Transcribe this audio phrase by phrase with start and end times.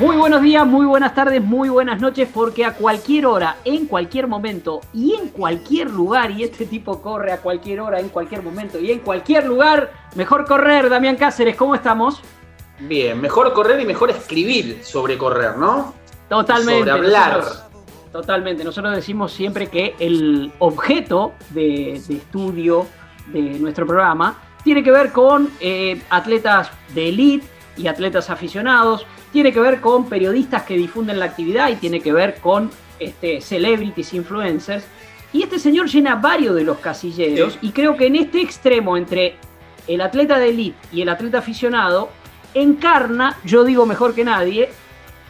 [0.00, 4.28] Muy buenos días, muy buenas tardes, muy buenas noches, porque a cualquier hora, en cualquier
[4.28, 8.80] momento y en cualquier lugar, y este tipo corre a cualquier hora, en cualquier momento
[8.80, 12.22] y en cualquier lugar, mejor correr, Damián Cáceres, ¿cómo estamos?
[12.78, 15.92] Bien, mejor correr y mejor escribir sobre correr, ¿no?
[16.30, 16.78] Totalmente.
[16.78, 17.36] Sobre hablar.
[17.36, 17.64] Nosotros,
[18.10, 18.64] totalmente.
[18.64, 22.86] Nosotros decimos siempre que el objeto de, de estudio
[23.26, 29.52] de nuestro programa tiene que ver con eh, atletas de elite y atletas aficionados, tiene
[29.52, 34.14] que ver con periodistas que difunden la actividad y tiene que ver con este, celebrities,
[34.14, 34.84] influencers.
[35.32, 39.36] Y este señor llena varios de los casilleros y creo que en este extremo entre
[39.86, 42.10] el atleta de elite y el atleta aficionado
[42.52, 44.70] encarna, yo digo mejor que nadie,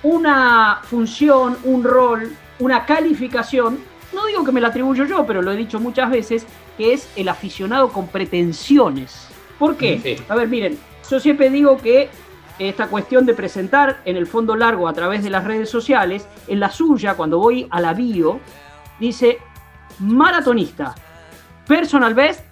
[0.02, 3.78] una función, un rol, una calificación,
[4.14, 6.46] no digo que me la atribuyo yo, pero lo he dicho muchas veces,
[6.78, 9.28] que es el aficionado con pretensiones.
[9.58, 10.00] ¿Por qué?
[10.02, 10.16] Sí.
[10.28, 10.78] A ver, miren,
[11.10, 12.08] yo siempre digo que
[12.68, 16.60] esta cuestión de presentar en el fondo largo a través de las redes sociales, en
[16.60, 18.40] la suya, cuando voy a la bio,
[18.98, 19.38] dice
[19.98, 20.94] maratonista,
[21.66, 22.44] personal best,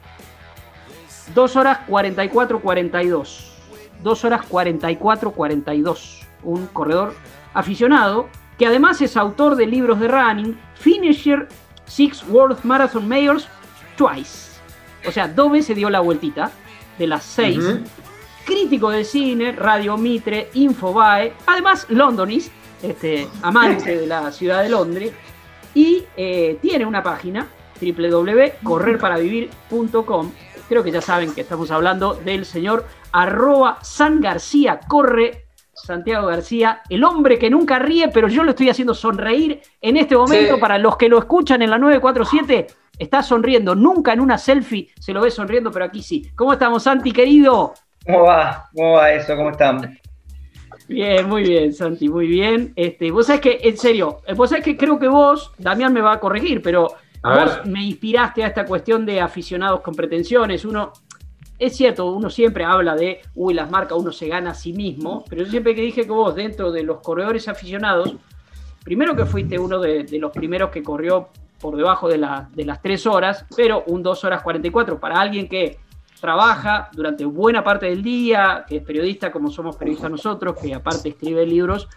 [1.34, 3.52] 2 horas 44 42.
[4.02, 6.26] 2 horas 44 42.
[6.44, 7.14] Un corredor
[7.52, 8.28] aficionado
[8.58, 11.48] que además es autor de libros de running, Finisher
[11.84, 13.48] Six World Marathon Mayors
[13.96, 14.60] Twice.
[15.06, 16.50] O sea, dos veces dio la vueltita
[16.98, 17.58] de las seis.
[18.48, 22.50] Crítico de cine, Radio Mitre, Infobae, además Londonist,
[22.82, 25.12] este, amante de la ciudad de Londres,
[25.74, 27.46] y eh, tiene una página
[27.78, 30.32] www.correrparavivir.com.
[30.66, 35.44] Creo que ya saben que estamos hablando del señor arroba San García, corre
[35.74, 40.16] Santiago García, el hombre que nunca ríe, pero yo lo estoy haciendo sonreír en este
[40.16, 40.60] momento Sí.
[40.60, 42.66] para los que lo escuchan en la 947.
[42.98, 46.30] Está sonriendo, nunca en una selfie se lo ve sonriendo, pero aquí sí.
[46.34, 47.74] ¿Cómo estamos, Santi, querido?
[48.08, 48.70] ¿Cómo va?
[48.74, 49.36] ¿Cómo va eso?
[49.36, 49.98] ¿Cómo están?
[50.88, 52.72] Bien, muy bien, Santi, muy bien.
[52.74, 56.00] Este, vos sabés que, en serio, eh, vos sabés que creo que vos, Damián me
[56.00, 56.88] va a corregir, pero
[57.22, 57.66] A vos ver.
[57.66, 60.64] me inspiraste a esta cuestión de aficionados con pretensiones.
[60.64, 60.94] Uno,
[61.58, 65.22] es cierto, uno siempre habla de, uy, las marcas, uno se gana a sí mismo,
[65.28, 68.14] pero yo siempre que dije que vos, dentro de los corredores aficionados,
[68.82, 71.28] primero que fuiste uno de, de los primeros que corrió
[71.60, 75.46] por debajo de, la- de las 3 horas, pero un 2 horas 44 para alguien
[75.46, 75.76] que
[76.20, 81.10] trabaja durante buena parte del día, que es periodista como somos periodistas nosotros, que aparte
[81.10, 81.88] escribe libros.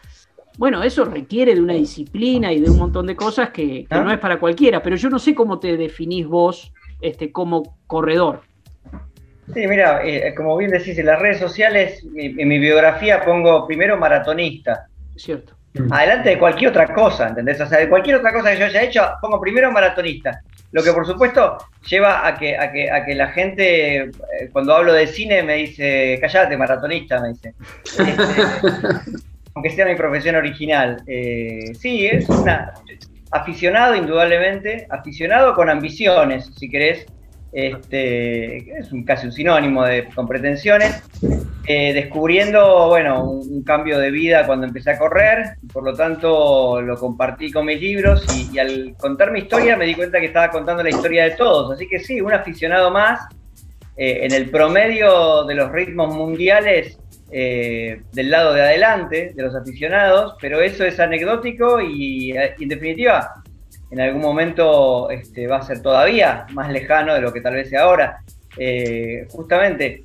[0.57, 4.11] Bueno, eso requiere de una disciplina y de un montón de cosas que, que no
[4.11, 8.41] es para cualquiera, pero yo no sé cómo te definís vos este, como corredor.
[9.53, 13.97] Sí, mira, eh, como bien decís, en las redes sociales, en mi biografía pongo primero
[13.97, 14.87] maratonista.
[15.15, 15.55] ¿Cierto?
[15.89, 17.61] Adelante de cualquier otra cosa, ¿entendés?
[17.61, 20.41] O sea, de cualquier otra cosa que yo haya hecho, pongo primero maratonista.
[20.71, 24.11] Lo que por supuesto lleva a que, a que, a que la gente, eh,
[24.51, 27.53] cuando hablo de cine, me dice, callate, maratonista, me dice.
[27.85, 29.21] Este,
[29.53, 31.01] aunque sea mi profesión original.
[31.07, 32.73] Eh, sí, es una
[33.31, 37.05] aficionado indudablemente, aficionado con ambiciones, si querés.
[37.51, 41.03] Este, es un, casi un sinónimo de con pretensiones.
[41.67, 46.97] Eh, descubriendo, bueno, un, cambio de vida cuando empecé a correr, por lo tanto lo
[46.97, 50.81] compartí con mis libros y, al contar mi historia me di cuenta que estaba contando
[50.81, 51.71] la historia de todos.
[51.71, 53.21] Así que sí, un aficionado más
[53.95, 56.97] eh, en el promedio de los ritmos mundiales
[57.31, 63.40] eh, del lado de adelante de los aficionados, pero eso es anecdótico y en definitiva
[63.91, 67.69] en algún momento este, va a ser todavía más lejano de lo que tal vez
[67.69, 68.19] sea ahora.
[68.57, 70.03] Eh, justamente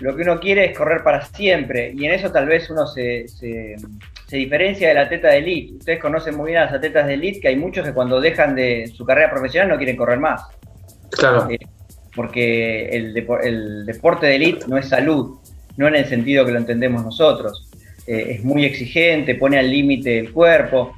[0.00, 3.28] lo que uno quiere es correr para siempre y en eso tal vez uno se,
[3.28, 3.76] se,
[4.26, 5.74] se diferencia del atleta de elite.
[5.74, 8.54] Ustedes conocen muy bien a los atletas de elite que hay muchos que cuando dejan
[8.54, 10.42] de su carrera profesional no quieren correr más
[11.10, 11.48] Claro.
[11.50, 11.58] Eh,
[12.14, 15.38] porque el, depo- el deporte de elite no es salud,
[15.78, 17.70] no en el sentido que lo entendemos nosotros.
[18.06, 20.94] Eh, es muy exigente, pone al límite el cuerpo.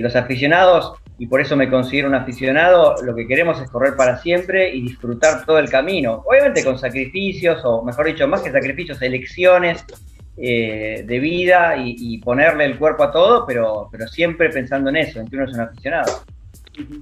[0.00, 4.18] Los aficionados y por eso me considero un aficionado, lo que queremos es correr para
[4.18, 6.22] siempre y disfrutar todo el camino.
[6.24, 9.84] Obviamente con sacrificios, o mejor dicho, más que sacrificios, elecciones
[10.36, 15.18] eh, de vida y, ponerle el cuerpo a todo, pero, pero siempre pensando en eso,
[15.18, 16.22] en que uno es un aficionado.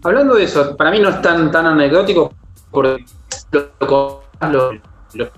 [0.03, 2.33] Hablando de eso, para mí no es tan, tan anecdótico,
[2.71, 3.05] porque
[3.51, 4.23] lo,
[5.13, 5.31] lo,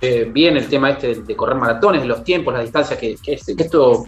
[0.00, 4.06] eh, bien el tema este de correr maratones, los tiempos, las distancias, que, que, esto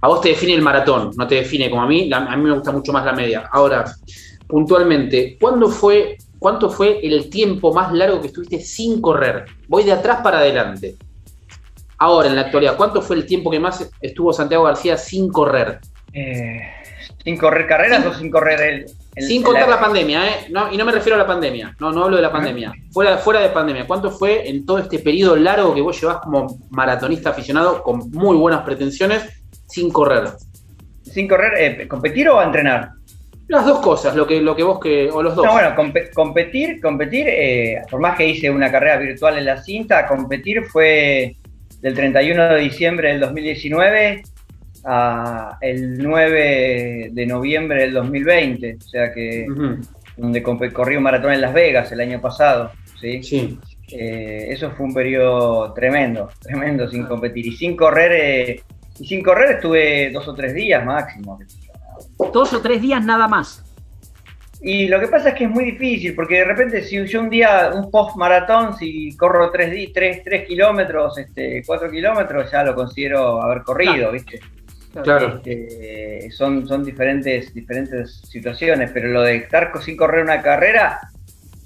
[0.00, 2.52] a vos te define el maratón, no te define como a mí, a mí me
[2.52, 3.48] gusta mucho más la media.
[3.50, 3.84] Ahora,
[4.46, 9.46] puntualmente, ¿cuándo fue, ¿cuánto fue el tiempo más largo que estuviste sin correr?
[9.66, 10.96] Voy de atrás para adelante.
[11.98, 15.80] Ahora, en la actualidad, ¿cuánto fue el tiempo que más estuvo Santiago García sin correr?
[16.12, 16.60] Eh,
[17.24, 18.86] ¿Sin correr carreras o sin correr el,
[19.26, 20.52] sin contar la, pandemia, ¿eh?
[20.70, 22.72] y no me refiero a la pandemia, no, no hablo de la pandemia.
[22.92, 26.58] Fuera, fuera de pandemia, ¿cuánto fue en todo este periodo largo que vos llevas como
[26.70, 29.37] maratonista aficionado con muy buenas pretensiones
[29.68, 30.30] sin correr?
[31.02, 31.80] ¿Sin correr?
[31.80, 32.90] Eh, ¿Competir o entrenar?
[33.48, 35.08] Las dos cosas, lo que, lo que vos que.
[35.10, 35.46] o los dos.
[35.46, 35.74] No, bueno,
[36.14, 41.36] competir, competir, eh, por más que hice una carrera virtual en la cinta, competir fue
[41.80, 44.22] del 31 de diciembre del 2019
[45.60, 49.46] el 9 de noviembre del 2020, o sea que
[50.16, 53.22] donde corrí un maratón en Las Vegas el año pasado, ¿sí?
[53.22, 53.58] sí.
[53.90, 58.62] Eh, eso fue un periodo tremendo, tremendo sin competir y sin correr, eh,
[59.00, 61.38] y sin correr estuve dos o tres días máximo.
[62.32, 63.64] Dos o tres días nada más.
[64.60, 67.30] Y lo que pasa es que es muy difícil, porque de repente si yo un
[67.30, 72.74] día, un post maratón, si corro tres, tres, tres kilómetros, este, cuatro kilómetros, ya lo
[72.74, 74.40] considero haber corrido, ¿viste?
[75.02, 75.40] Claro.
[75.44, 80.98] Este, son, son diferentes, diferentes situaciones, pero lo de estar sin correr una carrera,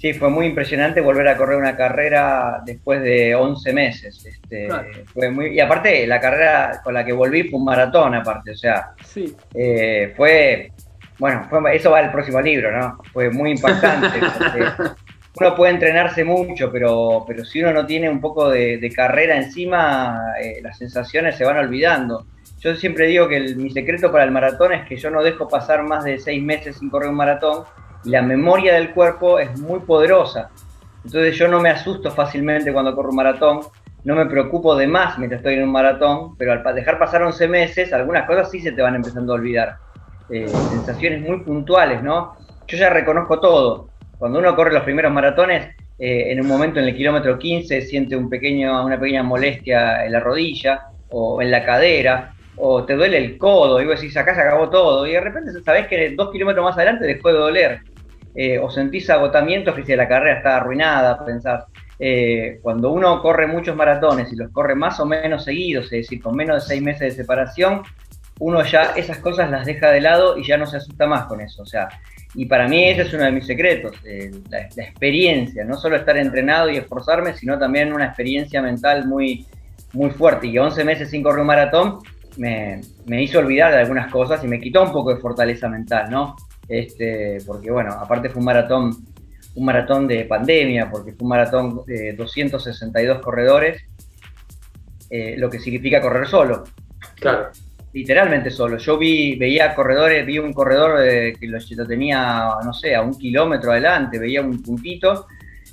[0.02, 4.26] sí, fue muy impresionante volver a correr una carrera después de 11 meses.
[4.26, 4.68] Este,
[5.14, 8.56] fue muy, y aparte, la carrera con la que volví fue un maratón, aparte, o
[8.56, 9.32] sea, sí.
[9.54, 10.72] Eh, fue,
[11.20, 12.98] bueno, eso va al próximo libro, ¿no?
[13.12, 14.18] Fue muy impactante.
[15.40, 20.34] uno puede entrenarse mucho, pero, pero si uno no tiene un poco de, carrera encima,
[20.42, 22.26] eh, las sensaciones se van olvidando.
[22.58, 25.84] Yo siempre digo que mi secreto para el maratón es que yo no dejo pasar
[25.84, 27.64] más de seis meses sin correr un maratón
[28.04, 30.50] la memoria del cuerpo es muy poderosa.
[31.04, 33.60] Entonces yo no me asusto fácilmente cuando corro un maratón,
[34.04, 37.48] no me preocupo de más mientras estoy en un maratón, pero al dejar pasar 11
[37.48, 39.76] meses, algunas cosas sí se te van empezando a olvidar.
[40.30, 42.36] Eh, sensaciones muy puntuales, ¿no?
[42.66, 43.88] Yo ya reconozco todo.
[44.18, 48.16] Cuando uno corre los primeros maratones, eh, en un momento en el kilómetro 15 siente
[48.16, 53.18] un pequeño, una pequeña molestia en la rodilla o en la cadera, o te duele
[53.18, 56.30] el codo, y vos decís, acá se acabó todo, y de repente sabés que dos
[56.30, 57.80] kilómetros más adelante dejó de doler,
[58.34, 61.66] eh, o sentís agotamiento, que si la carrera está arruinada, pensar.
[61.98, 66.20] Eh, cuando uno corre muchos maratones y los corre más o menos seguidos, es decir,
[66.20, 67.82] con menos de seis meses de separación,
[68.40, 71.40] uno ya esas cosas las deja de lado y ya no se asusta más con
[71.40, 71.62] eso.
[71.62, 71.88] O sea,
[72.34, 75.96] y para mí ese es uno de mis secretos, eh, la, la, experiencia, no solo
[75.96, 79.46] estar entrenado y esforzarme, sino también una experiencia mental muy,
[79.92, 80.46] muy fuerte.
[80.46, 81.98] Y 11 meses sin correr un maratón
[82.36, 82.80] me,
[83.22, 86.36] hizo olvidar de algunas cosas y me quitó un poco de fortaleza mental, ¿no?
[86.72, 88.96] Este, porque bueno, aparte fue un maratón,
[89.54, 93.82] un maratón de pandemia, porque fue un maratón de 262 corredores,
[95.10, 96.64] eh, lo que significa correr solo.
[97.16, 97.50] Claro.
[97.92, 98.78] Literalmente solo.
[98.78, 103.18] Yo vi, veía corredores, vi un corredor eh, que lo, tenía, no sé, a un
[103.18, 105.26] kilómetro adelante, veía un puntito,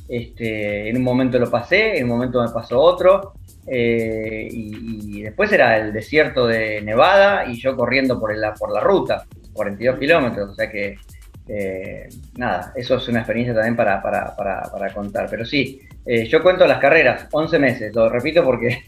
[0.09, 3.35] este, en un momento lo pasé, en un momento me pasó otro,
[3.65, 8.81] eh, y, después era el desierto de Nevada y yo corriendo por la, por la
[8.81, 9.25] ruta,
[9.59, 10.95] 42 kilómetros, o sea que
[11.49, 14.01] eh, nada, eso es una experiencia también para,
[14.93, 15.27] contar.
[15.29, 18.85] Pero sí, eh, yo cuento las carreras, 11 meses, lo repito porque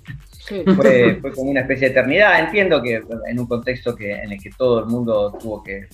[0.76, 2.40] fue, como una especie de eternidad.
[2.40, 5.88] Entiendo que en un contexto que, en el que todo el mundo tuvo que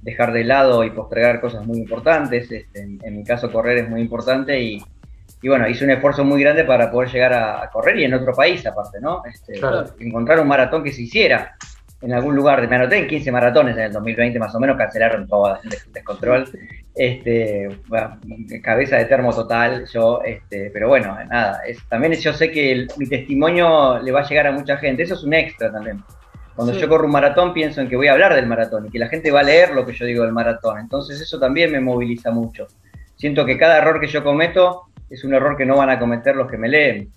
[0.00, 4.00] dejar de lado y postergar cosas muy importantes, este, en mi caso correr es muy
[4.00, 4.82] importante y,
[5.42, 8.32] y bueno, hice un esfuerzo muy grande para poder llegar a, correr y en otro
[8.34, 9.22] país aparte, ¿no?
[9.24, 9.58] Este,
[9.98, 11.56] encontrar un maratón que se hiciera
[12.02, 12.66] en algún lugar.
[12.68, 15.58] Me anoté en 15 maratones en el 2020 más o menos, cancelaron todo,
[15.92, 16.48] descontrol.
[16.94, 17.68] Este,
[18.62, 23.06] cabeza de termo total, yo, este, pero bueno, nada, es, también yo sé que mi
[23.06, 26.02] testimonio le va a llegar a mucha gente, eso es un extra también.
[26.56, 28.98] Cuando yo corro un maratón pienso en que voy a hablar del maratón y que
[28.98, 31.80] la gente va a leer lo que yo digo del maratón, entonces eso también me
[31.80, 32.66] moviliza mucho.
[33.16, 36.36] Siento que cada error que yo cometo es un error que no van a cometer
[36.36, 37.10] los que me leen.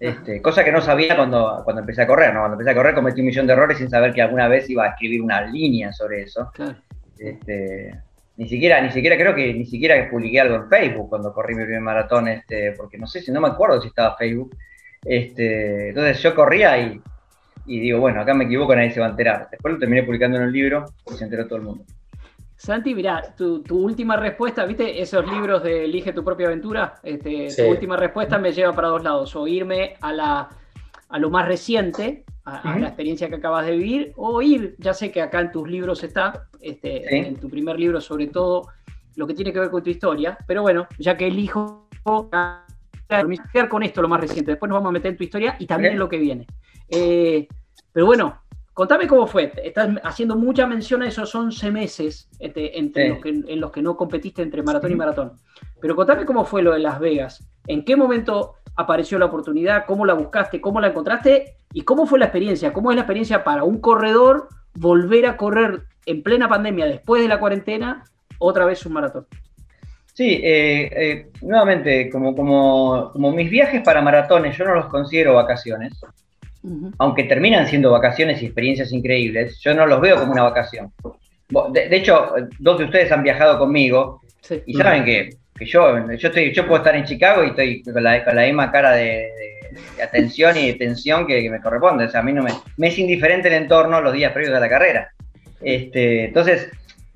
[0.00, 2.40] Este, cosa que no sabía cuando, cuando empecé a correr, ¿no?
[2.40, 4.84] Cuando empecé a correr cometí un millón de errores sin saber que alguna vez iba
[4.86, 6.50] a escribir una línea sobre eso.
[7.18, 7.94] Este,
[8.38, 11.64] ni siquiera, ni siquiera creo que ni siquiera publiqué algo en Facebook cuando corrí mi
[11.64, 14.56] primer maratón, este, porque no sé si no me acuerdo si estaba Facebook.
[15.04, 16.98] Este, entonces yo corría y,
[17.66, 19.48] y digo, bueno, acá me equivoco, nadie se va a enterar.
[19.50, 21.84] Después lo terminé publicando en un libro y se enteró todo el mundo.
[22.60, 25.00] Santi, mira, tu, última respuesta, ¿viste?
[25.00, 29.02] Esos libros de Elige tu propia aventura, este, tu última respuesta me lleva para dos
[29.02, 30.48] lados, o irme a, la,
[31.08, 35.10] a lo más reciente, a, la experiencia que acabas de vivir, o ir, ya sé
[35.10, 38.68] que acá en tus libros está, este, en tu primer libro sobre todo,
[39.16, 44.02] lo que tiene que ver con tu historia, pero bueno, ya que elijo con esto
[44.02, 46.10] lo más reciente, después nos vamos a meter en tu historia y también en lo
[46.10, 46.46] que viene.
[46.90, 47.48] Eh,
[47.90, 48.39] pero bueno,
[48.80, 49.52] contame cómo fue.
[49.62, 53.82] Estás haciendo mucha mención a esos 11 meses este, entre los que, en los que
[53.82, 55.32] no competiste entre maratón y maratón.
[55.82, 57.46] Pero contame cómo fue lo de Las Vegas.
[57.66, 59.84] ¿En qué momento apareció la oportunidad?
[59.84, 60.62] ¿Cómo la buscaste?
[60.62, 61.56] ¿Cómo la encontraste?
[61.74, 62.72] ¿Y cómo fue la experiencia?
[62.72, 67.28] ¿Cómo es la experiencia para un corredor volver a correr en plena pandemia después de
[67.28, 68.04] la cuarentena
[68.38, 69.26] otra vez un maratón?
[70.14, 75.34] Sí, eh, eh, nuevamente, como, como, como mis viajes para maratones, yo no los considero
[75.34, 76.00] vacaciones,
[76.98, 80.92] aunque terminan siendo vacaciones y experiencias increíbles, yo no los veo como una vacación.
[81.72, 84.20] De, hecho, dos de ustedes han viajado conmigo
[84.66, 88.24] y saben que, yo, yo, estoy, yo puedo estar en Chicago y estoy con la,
[88.24, 89.28] con la misma cara de,
[90.02, 92.04] atención y de tensión que, me corresponde.
[92.04, 94.60] O sea, a mí no me, me es indiferente el entorno los días previos a
[94.60, 95.12] la carrera.
[95.60, 96.70] Este, entonces,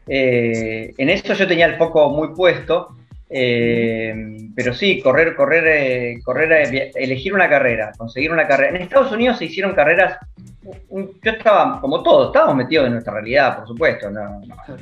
[0.08, 2.96] eh, en esto yo tenía el foco muy puesto,
[3.28, 4.14] eh,
[4.54, 8.76] pero sí, correr, correr, eh, correr, elegir una carrera, conseguir una carrera.
[8.76, 10.18] En Estados Unidos se hicieron carreras,
[10.62, 14.08] yo estaba, como todos, estábamos metidos en nuestra realidad, por supuesto,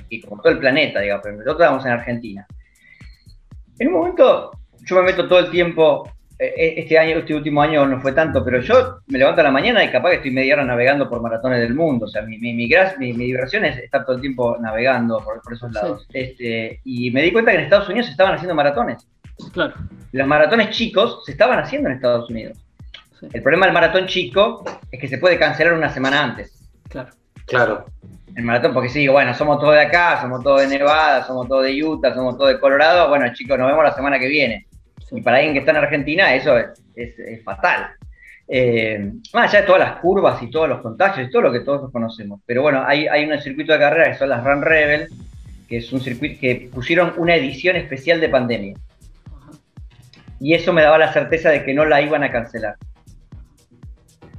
[0.09, 2.47] y como todo el planeta, digamos, pero nosotros estábamos en Argentina.
[3.79, 4.53] En un momento
[4.85, 6.22] yo me meto todo el tiempo eh, eh,
[6.57, 9.85] este año, este último año no fue tanto, pero yo me levanto a la mañana
[9.85, 12.07] y capaz que estoy media hora navegando por maratones del mundo.
[12.07, 16.07] O sea, mi, mi, mi, diversión es estar todo el tiempo navegando por, esos lados.
[16.13, 19.07] Este, y me di cuenta que en Estados Unidos se estaban haciendo maratones.
[19.53, 19.75] Claro.
[20.13, 22.59] Los maratones chicos se estaban haciendo en Estados Unidos.
[23.33, 26.69] El problema del maratón chico es que se puede cancelar una semana antes.
[26.89, 27.11] Claro.
[27.47, 27.87] Claro.
[28.35, 31.47] El maratón, porque si digo, bueno, somos todos de acá, somos todos de Nevada, somos
[31.47, 34.67] todos de Utah, somos todos de Colorado, bueno, chicos, nos vemos la semana que viene
[35.13, 36.57] y para alguien que está en Argentina eso
[36.95, 37.91] es, fatal.
[38.49, 41.61] Eh, más allá de todas las curvas y todos los contagios y todo lo que
[41.61, 42.41] todos conocemos.
[42.47, 45.09] Pero bueno, hay, hay un circuito de carrera que son las Run Rebel,
[45.69, 48.75] que es un circuito que pusieron una edición especial de pandemia.
[50.41, 52.77] Y eso me daba la certeza de que no la iban a cancelar.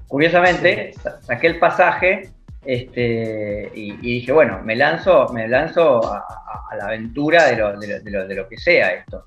[0.07, 2.29] Curiosamente, saqué el pasaje
[2.65, 8.47] este, y, dije, bueno, me lanzo, me lanzo a, la aventura de lo, de lo,
[8.47, 9.25] que sea esto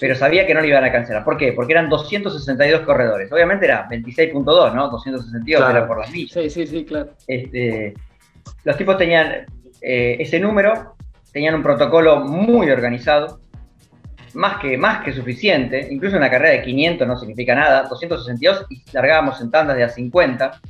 [0.00, 1.24] pero sabía que no le iban a cancelar.
[1.24, 1.52] ¿Por qué?
[1.52, 3.30] Porque eran 262 corredores.
[3.32, 4.88] Obviamente era 26.2, ¿no?
[4.88, 6.32] 262 era por las millas.
[6.32, 7.10] Sí, sí, sí, claro.
[7.26, 7.94] Este,
[8.64, 9.46] los tipos tenían
[9.80, 10.96] eh, ese número,
[11.32, 13.40] tenían un protocolo muy organizado,
[14.34, 15.88] más que, más que suficiente.
[15.90, 17.82] Incluso una carrera de 500 no significa nada.
[17.82, 20.60] 262 y largábamos en tandas de a 50.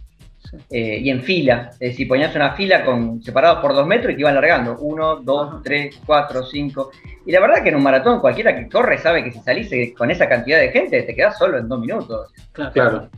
[0.71, 4.17] Eh, y en fila, es decir, ponías una fila con separados por dos metros y
[4.17, 6.91] te iban largando, uno, dos, tres, cuatro, cinco.
[7.27, 10.11] Y la verdad que en un maratón cualquiera que corre sabe que si salís con
[10.11, 12.33] esa cantidad de gente te quedás solo en dos minutos.
[12.53, 13.09] Claro.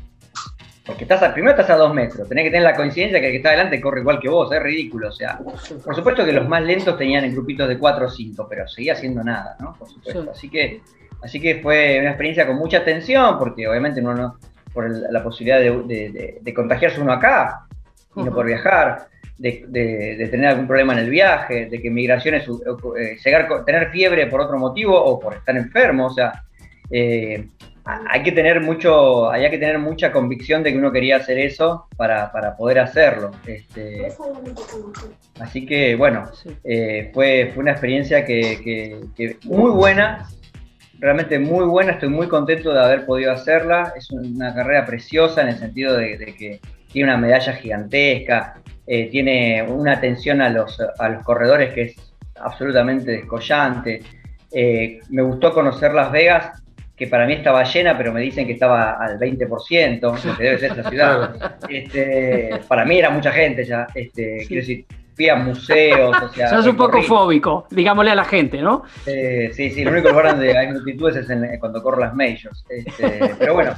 [0.84, 3.32] Porque estás a, primero estás a dos metros, tenés que tener la coincidencia que el
[3.32, 5.08] que está adelante corre igual que vos, es ridículo.
[5.08, 5.38] O sea,
[5.84, 8.94] por supuesto que los más lentos tenían en grupitos de cuatro o cinco, pero seguía
[8.94, 9.76] haciendo nada, ¿no?
[9.78, 10.30] Por supuesto.
[10.32, 10.80] Así que,
[11.22, 14.38] así que fue una experiencia con mucha tensión, porque obviamente uno no,
[14.72, 17.66] por la posibilidad de, contagiarse uno acá
[18.16, 19.08] y no por viajar,
[19.38, 22.46] de, tener algún problema en el viaje, de que migraciones,
[22.98, 26.44] eh, llegar, tener fiebre por otro motivo o por estar enfermo, o sea,
[26.90, 27.46] eh,
[27.84, 31.86] hay que tener mucho, hay que tener mucha convicción de que uno quería hacer eso
[31.96, 33.30] para, poder hacerlo.
[33.46, 34.08] Este,
[35.40, 36.28] así que bueno,
[36.62, 40.28] eh, fue, fue una experiencia que, que muy buena,
[41.00, 43.92] realmente muy buena, estoy muy contento de haber podido hacerla.
[43.96, 46.60] Es una carrera preciosa en el sentido de, que
[46.92, 52.12] tiene una medalla gigantesca, eh, tiene una atención a los, a los corredores que es
[52.36, 54.02] absolutamente descollante.
[54.52, 56.62] Eh, me gustó conocer Las Vegas,
[56.96, 60.70] que para mí estaba llena, pero me dicen que estaba al 20%, que debe ser
[60.72, 61.56] esta ciudad.
[61.68, 63.86] Este, para mí era mucha gente ya.
[63.94, 64.84] Este, Quiero decir,
[65.28, 66.16] a museos.
[66.22, 68.84] O sea, Sos un poco fóbico, digámosle a la gente, ¿no?
[69.06, 72.64] Eh, sí, sí, lo único lugar donde hay multitudes es cuando corro las majors.
[72.68, 73.74] Este, pero bueno,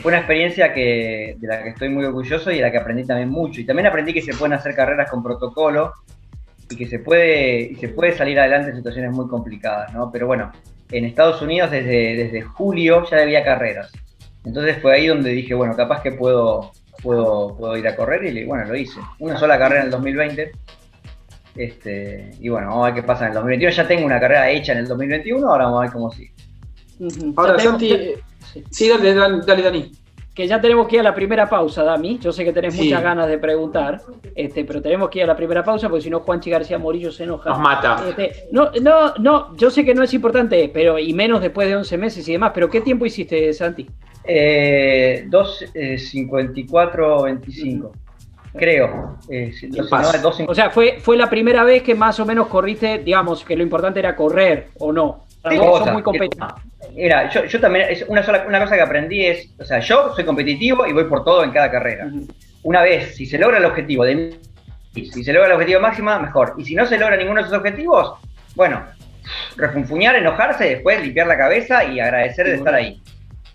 [0.00, 3.04] fue una experiencia que, de la que estoy muy orgulloso y de la que aprendí
[3.04, 3.60] también mucho.
[3.60, 5.94] Y también aprendí que se pueden hacer carreras con protocolo
[6.68, 10.10] y que se puede, y se puede salir adelante en situaciones muy complicadas, ¿no?
[10.12, 10.52] Pero bueno,
[10.90, 13.92] en Estados Unidos desde, desde julio ya había carreras.
[14.44, 18.44] Entonces fue ahí donde dije, bueno, capaz que puedo, puedo, puedo ir a correr y
[18.44, 19.00] bueno, lo hice.
[19.18, 20.52] Una sola carrera en el 2020
[21.60, 23.72] este, y bueno, vamos a ver qué pasa en el 2021.
[23.72, 26.32] Ya tengo una carrera hecha en el 2021, ahora vamos a ver cómo sigue.
[27.36, 28.14] Ahora, Santi,
[28.70, 28.88] sí.
[28.88, 29.92] dale, dale, dale, Dani.
[30.34, 32.18] que ya tenemos que ir a la primera pausa, Dami.
[32.18, 34.00] Yo sé que tenés muchas ganas de preguntar,
[34.34, 37.12] este, pero tenemos que ir a la primera pausa porque si no Juanchi García Morillo
[37.12, 37.50] se enoja.
[37.50, 38.04] Nos mata.
[38.08, 41.76] Este, no, no, no, yo sé que no es importante, pero y menos después de
[41.76, 43.86] 11 meses y demás, pero ¿qué tiempo hiciste, Santi?
[44.24, 47.92] Eh, 2.54, 25.
[48.56, 49.18] Creo.
[49.30, 49.52] Eh,
[50.46, 53.62] o sea, fue, fue la primera vez que más o menos corriste, digamos, que lo
[53.62, 55.24] importante era correr o no.
[55.48, 56.02] Sí, muy
[56.96, 60.14] Era, yo, yo, también, es una, sola, una cosa que aprendí es, o sea, yo
[60.14, 62.10] soy competitivo y voy por todo en cada carrera.
[62.62, 64.36] Una vez, si se logra el objetivo de
[64.92, 66.54] si se logra el objetivo máximo, mejor.
[66.58, 68.18] Y si no se logra ninguno de esos objetivos,
[68.56, 68.84] bueno,
[69.56, 73.00] refunfuñar, enojarse, después limpiar la cabeza y agradecer de estar ahí.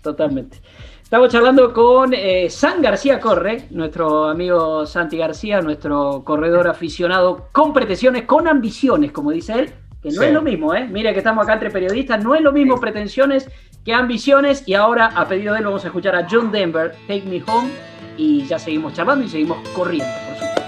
[0.02, 0.58] Totalmente.
[1.06, 7.72] Estamos charlando con eh, San García Corre, nuestro amigo Santi García, nuestro corredor aficionado con
[7.72, 9.72] pretensiones, con ambiciones, como dice él,
[10.02, 10.84] que no es lo mismo, ¿eh?
[10.90, 13.48] Mira que estamos acá entre periodistas, no es lo mismo pretensiones
[13.84, 14.64] que ambiciones.
[14.66, 17.70] Y ahora, a pedido de él, vamos a escuchar a John Denver, Take Me Home,
[18.16, 20.62] y ya seguimos charlando y seguimos corriendo, por supuesto.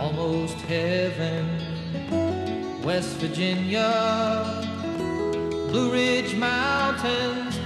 [0.00, 1.44] Almost heaven,
[2.86, 3.90] West Virginia,
[5.70, 7.65] Blue Ridge Mountains.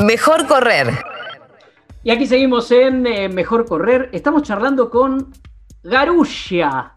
[0.00, 0.88] Mejor correr.
[2.02, 4.08] Y aquí seguimos en eh, Mejor correr.
[4.12, 5.32] Estamos charlando con
[5.82, 6.92] Garusha.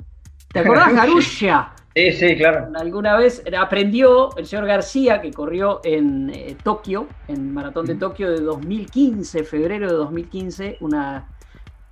[0.52, 1.74] ¿Te acordás, Garusha?
[1.96, 2.68] Sí, sí, claro.
[2.76, 8.32] Alguna vez aprendió el señor García, que corrió en eh, Tokio, en Maratón de Tokio
[8.32, 11.35] de 2015, febrero de 2015, una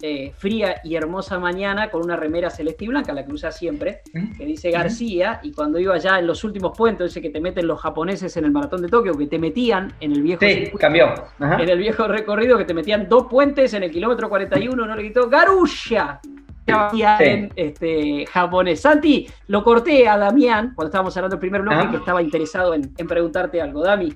[0.06, 4.02] eh, fría y hermosa mañana con una remera celeste y blanca, la que usa siempre,
[4.38, 7.68] que dice García, y cuando iba ya en los últimos puentes, ese que te meten
[7.68, 11.13] los japoneses en el maratón de Tokio, que te metían en el viejo sí, cambió.
[11.39, 15.04] en el viejo recorrido, que te metían dos puentes en el kilómetro 41, no le
[15.04, 16.20] gritó Garusha,
[16.67, 18.82] en este, japonés.
[18.82, 22.93] Santi, lo corté a Damián cuando estábamos hablando del primer bloque, que estaba interesado en,
[23.08, 23.84] preguntarte algo.
[23.84, 24.15] Dami.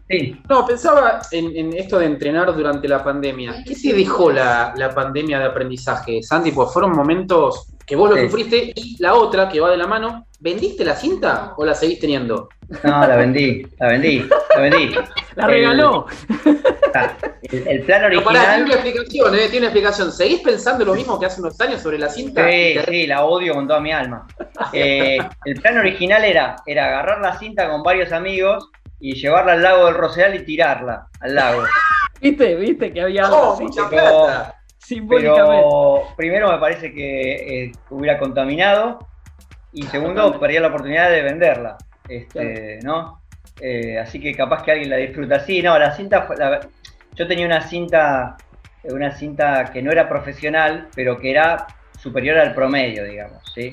[0.49, 3.63] No, pensaba en, esto de entrenar durante la pandemia.
[3.65, 6.51] ¿Qué te dejó la, pandemia de aprendizaje, Santi?
[6.51, 10.28] Pues fueron momentos que vos lo sufriste, y la otra que va de la mano,
[10.41, 12.50] ¿vendiste la cinta o la seguís teniendo?
[12.84, 14.95] No, la vendí, la vendí, la vendí.
[15.36, 16.06] la regaló.
[17.43, 18.34] El, plan original.
[18.34, 19.38] Pero tiene una explicación, ¿eh?
[19.50, 20.12] Tiene una explicación.
[20.12, 22.45] ¿Seguís pensando lo mismo que hace unos años sobre la cinta?
[22.50, 24.28] Sí, sí, la odio con toda mi alma.
[24.73, 28.69] Eh, el plan original era, era agarrar la cinta con varios amigos
[29.00, 31.63] y llevarla al lago del Rosedal y tirarla al lago.
[32.21, 32.56] ¿Viste?
[32.56, 33.63] ¿Viste que había algo así?
[33.65, 34.56] Mucha plata.
[35.10, 39.08] Pero primero me parece que eh, hubiera contaminado
[39.73, 41.78] y segundo perdía la oportunidad de venderla.
[42.08, 43.21] Este, ¿no?
[43.60, 45.39] Eh, así que capaz que alguien la disfruta.
[45.39, 46.28] Sí, no, la cinta
[47.15, 48.38] yo tenía una cinta,
[48.84, 51.67] una cinta que no era profesional, pero que era
[52.00, 53.71] superior al promedio, digamos, ¿sí?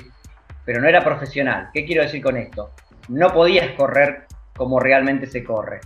[0.65, 1.69] Pero no era profesional.
[1.73, 2.71] ¿Qué quiero decir con esto?
[3.09, 4.25] No podías correr
[4.57, 5.81] como realmente se corre.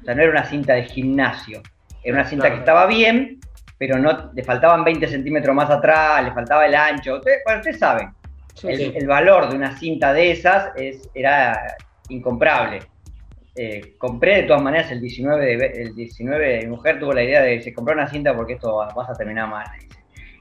[0.00, 1.62] O sea, no era una cinta de gimnasio.
[2.02, 3.37] Era una cinta que estaba bien,
[3.78, 7.16] pero no le faltaban 20 centímetros más atrás, le faltaba el ancho.
[7.16, 8.10] Ustedes, bueno, ustedes saben,
[8.64, 11.76] el, valor de una cinta de esas es, era
[12.08, 12.80] incomparable.
[13.54, 17.42] Eh, compré de todas maneras el 19 de, el 19 mi mujer tuvo la idea
[17.42, 19.66] de se compró una cinta porque esto vas a terminar mal.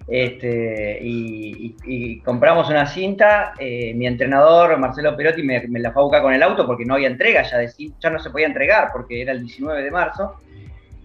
[0.07, 6.21] Este, y, compramos una cinta, eh, mi entrenador Marcelo Perotti me, la fue a buscar
[6.21, 7.69] con el auto porque no había entrega ya de
[7.99, 10.39] ya no se podía entregar porque era el 19 de marzo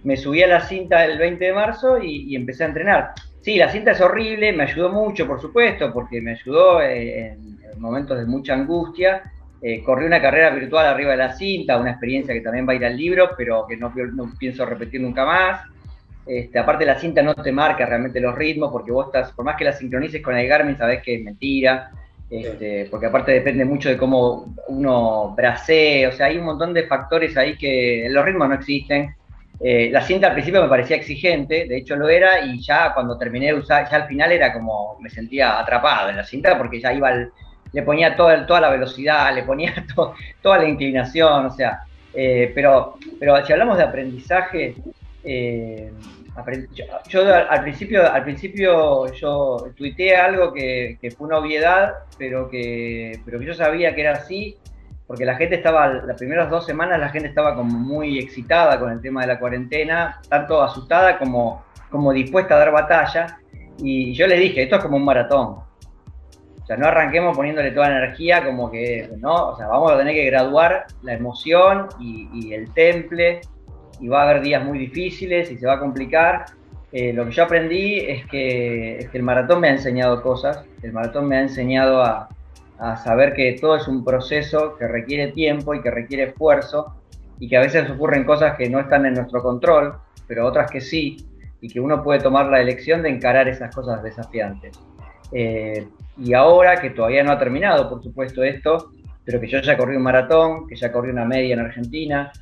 [0.05, 3.13] me subí a la cinta el 20 de marzo y, empecé a entrenar.
[3.41, 7.81] Sí, la cinta es horrible, me ayudó mucho, por supuesto, porque me ayudó eh, en,
[7.81, 9.23] momentos de mucha angustia.
[9.61, 12.77] Eh, corrí una carrera virtual arriba de la cinta, una experiencia que también va a
[12.77, 13.93] ir al libro, pero que no,
[14.39, 15.63] pienso repetir nunca más.
[16.27, 19.57] Este, aparte la cinta no te marca realmente los ritmos, porque vos estás, por más
[19.57, 21.91] que la sincronices con el Garmin, sabés que es mentira.
[22.31, 26.87] Este, porque aparte depende mucho de cómo uno bracee, o sea, hay un montón de
[26.87, 29.15] factores ahí que los ritmos no existen.
[29.65, 33.17] Eh, la cinta al principio me parecía exigente, de hecho lo era, y ya cuando
[33.17, 36.81] terminé de usar, ya al final era como me sentía atrapado en la cinta porque
[36.81, 37.13] ya iba,
[37.73, 39.73] le ponía toda, toda la velocidad, le ponía
[40.43, 44.75] toda la inclinación, o sea, eh, pero, pero si hablamos de aprendizaje,
[45.23, 45.93] eh,
[47.09, 53.21] yo, al, principio, al principio yo tuiteé algo que, que, fue una obviedad, pero que,
[53.25, 54.57] pero que yo sabía que era así
[55.13, 58.91] porque la gente estaba, las primeras dos semanas la gente estaba como muy excitada con
[58.91, 63.39] el tema de la cuarentena, tanto asustada como, como dispuesta a dar batalla.
[63.77, 65.59] Y yo le dije, esto es como un maratón.
[66.63, 69.49] O sea, no arranquemos poniéndole toda la energía como que, ¿no?
[69.49, 73.43] O sea, vamos a tener que graduar la emoción y, el temple
[74.01, 76.47] y va a haber días muy difíciles y se va a complicar.
[76.91, 80.65] Eh, lo que yo aprendí es que, es que el maratón me ha enseñado cosas,
[80.83, 82.31] el maratón me ha enseñado a,
[82.83, 86.97] a saber que todo es un proceso que requiere tiempo y que requiere esfuerzo
[87.39, 89.95] y que a veces ocurren cosas que no están en nuestro control,
[90.27, 91.17] pero otras que sí,
[91.61, 94.81] y que uno puede tomar la elección de encarar esas cosas desafiantes.
[95.31, 95.87] Eh,
[96.19, 98.91] y ahora que todavía no ha terminado, por supuesto, esto,
[99.25, 102.33] pero que yo ya corrí un maratón, que ya corrí una media en Argentina,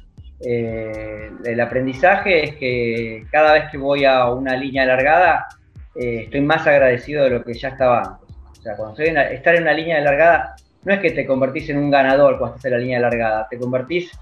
[0.43, 5.49] eh, el aprendizaje es que cada vez que voy a una línea alargada,
[5.95, 8.20] eh, estoy más agradecido de lo que ya estaba
[8.61, 11.71] o sea, cuando estoy estar en una línea de largada, no es que te convertís
[11.71, 14.13] en un ganador cuando estás en la línea de largada, te convertís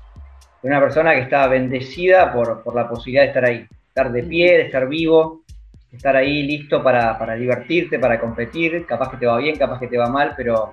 [0.62, 4.58] en una persona que está bendecida por, la posibilidad de estar ahí, estar de pie,
[4.58, 5.42] de estar vivo,
[5.90, 9.98] estar ahí listo para, divertirte, para competir, capaz que te va bien, capaz que te
[9.98, 10.72] va mal, pero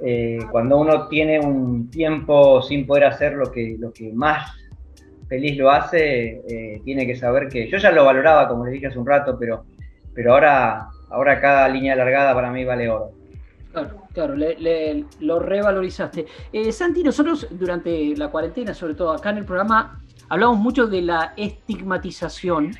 [0.00, 4.48] eh, cuando uno tiene un tiempo sin poder hacer lo que, lo que más
[5.28, 8.86] feliz lo hace, eh, tiene que saber que yo ya lo valoraba, como les dije
[8.86, 9.64] hace un rato, pero,
[10.14, 13.12] pero ahora ahora cada línea alargada para mí vale oro.
[13.72, 14.34] Claro, claro,
[15.20, 16.26] lo revalorizaste.
[16.52, 21.02] Eh, Santi, nosotros durante la cuarentena, sobre todo acá en el programa, hablamos mucho de
[21.02, 22.72] la estigmatización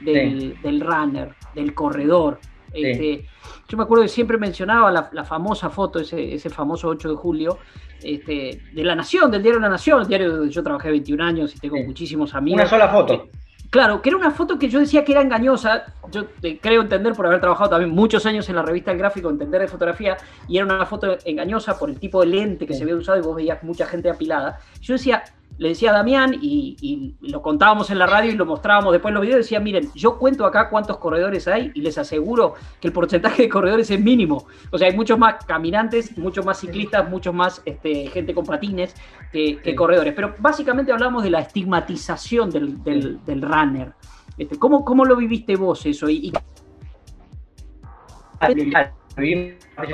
[0.00, 2.38] del, runner, del corredor.
[2.72, 3.24] Este,
[3.66, 7.58] yo me acuerdo que siempre mencionaba la, famosa foto, ese, famoso 8 de julio,
[8.02, 11.54] este, de La Nación, del diario La Nación, el diario donde yo trabajé 21 años
[11.56, 12.60] y tengo muchísimos amigos.
[12.60, 13.30] Una sola foto.
[13.70, 15.84] Claro, que era una foto que yo decía que era engañosa.
[16.10, 16.26] Yo
[16.60, 19.68] creo entender por haber trabajado también muchos años en la revista El Gráfico, entender de
[19.68, 20.16] fotografía,
[20.48, 23.22] y era una foto engañosa por el tipo de lente que se había usado y
[23.22, 24.60] vos veías mucha gente apilada.
[24.80, 25.24] Yo decía,
[25.58, 29.14] le decía a Damián y, lo contábamos en la radio y lo mostrábamos después en
[29.14, 32.92] los videos, decía, miren, yo cuento acá cuántos corredores hay y les aseguro que el
[32.92, 34.46] porcentaje de corredores es mínimo.
[34.70, 38.94] O sea, hay muchos más caminantes, muchos más ciclistas, muchos más este, gente con patines
[39.32, 40.14] que, corredores.
[40.14, 43.92] Pero básicamente hablamos de la estigmatización del, runner.
[44.36, 46.08] Este, ¿cómo, ¿cómo, lo viviste vos eso?
[46.08, 46.32] Y,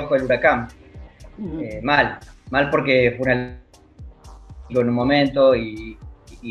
[0.07, 0.67] con el huracán.
[1.59, 2.19] Eh, mal,
[2.51, 3.62] mal porque fue una
[4.69, 5.97] en un momento y,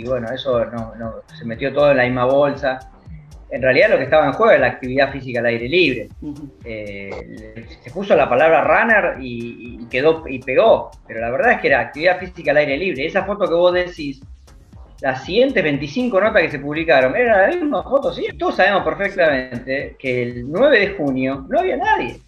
[0.07, 0.95] bueno, eso no,
[1.37, 2.79] se metió todo en la misma bolsa.
[3.51, 6.09] en realidad lo que estaba en juego era la actividad física al aire libre.
[6.65, 11.69] Eh, se puso la palabra runner y, quedó y pegó, pero la verdad es que
[11.69, 13.07] era actividad física al aire libre.
[13.07, 14.23] Esa foto que vos decís,
[15.03, 18.27] las siguientes 25 notas que se publicaron, eran la misma foto, sí.
[18.39, 22.19] Todos sabemos perfectamente que el 9 de junio no había nadie.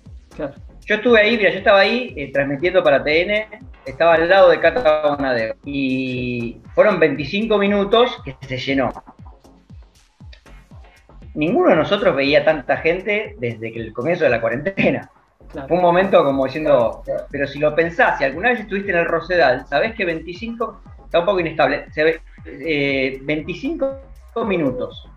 [0.84, 3.46] Yo estuve ahí, mira, yo estaba ahí eh, transmitiendo para TN,
[3.86, 8.92] estaba al lado de Cata Bonadeo y fueron 25 minutos que se llenó
[11.34, 15.10] ninguno de nosotros veía tanta gente desde que el comienzo de la cuarentena.
[15.52, 19.04] Fue un momento como diciendo, pero si lo pensás, si alguna vez estuviste en el
[19.04, 25.08] Rosedal, sabés que 25, está un poco inestable, se ve, 25 eh, minutos.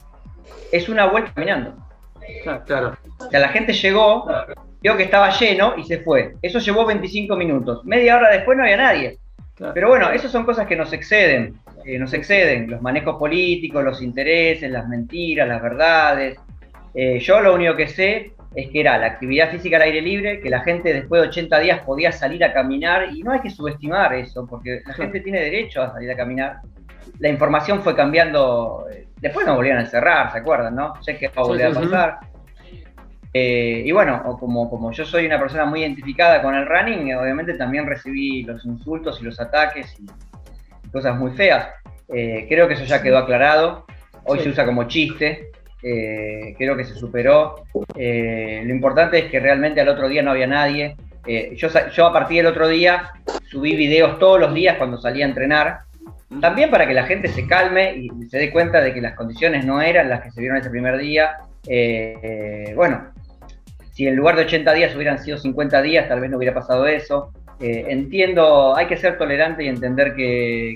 [0.71, 1.73] Es una vuelta caminando.
[2.65, 2.97] Claro.
[3.19, 4.27] O sea, la gente llegó,
[4.81, 6.35] vio que estaba lleno y se fue.
[6.41, 7.85] Eso llevó 25 minutos.
[7.85, 9.17] Media hora después no había nadie.
[9.73, 11.55] Pero bueno, esas son cosas que nos exceden
[11.97, 16.37] nos exceden, los manejos políticos, los intereses, las mentiras, las verdades.
[16.93, 20.41] Eh, yo lo único que sé es que era la actividad física al aire libre,
[20.41, 23.49] que la gente después de 80 días podía salir a caminar y no hay que
[23.49, 26.57] subestimar eso, porque la gente tiene derecho a salir a caminar.
[27.19, 30.75] La información fue cambiando, eh, después nos volvieron a encerrar, ¿se acuerdan?
[30.75, 30.93] no?
[31.01, 32.19] Sé que va a volver a pasar.
[33.39, 37.53] Eh, y bueno, como, como yo soy una persona muy identificada con el running, obviamente
[37.53, 40.07] también recibí los insultos y los ataques y,
[40.91, 41.67] cosas muy feas.
[42.09, 43.85] Eh, creo que eso ya quedó aclarado.
[44.23, 45.51] Hoy se usa como chiste.
[45.83, 47.63] Eh, creo que se superó.
[47.95, 50.95] Eh, lo importante es que realmente al otro día no había nadie.
[51.55, 53.11] yo, yo a partir del otro día
[53.51, 55.79] subí videos todos los días cuando salía a entrenar.
[56.41, 59.63] También para que la gente se calme y se dé cuenta de que las condiciones
[59.63, 61.37] no eran las que se vieron ese primer día.
[62.75, 63.16] bueno,
[63.97, 66.85] si en lugar de 80 días hubieran sido 50 días, tal vez no hubiera pasado
[66.85, 67.31] eso.
[67.59, 70.75] Eh, entiendo, hay que ser tolerante y entender que,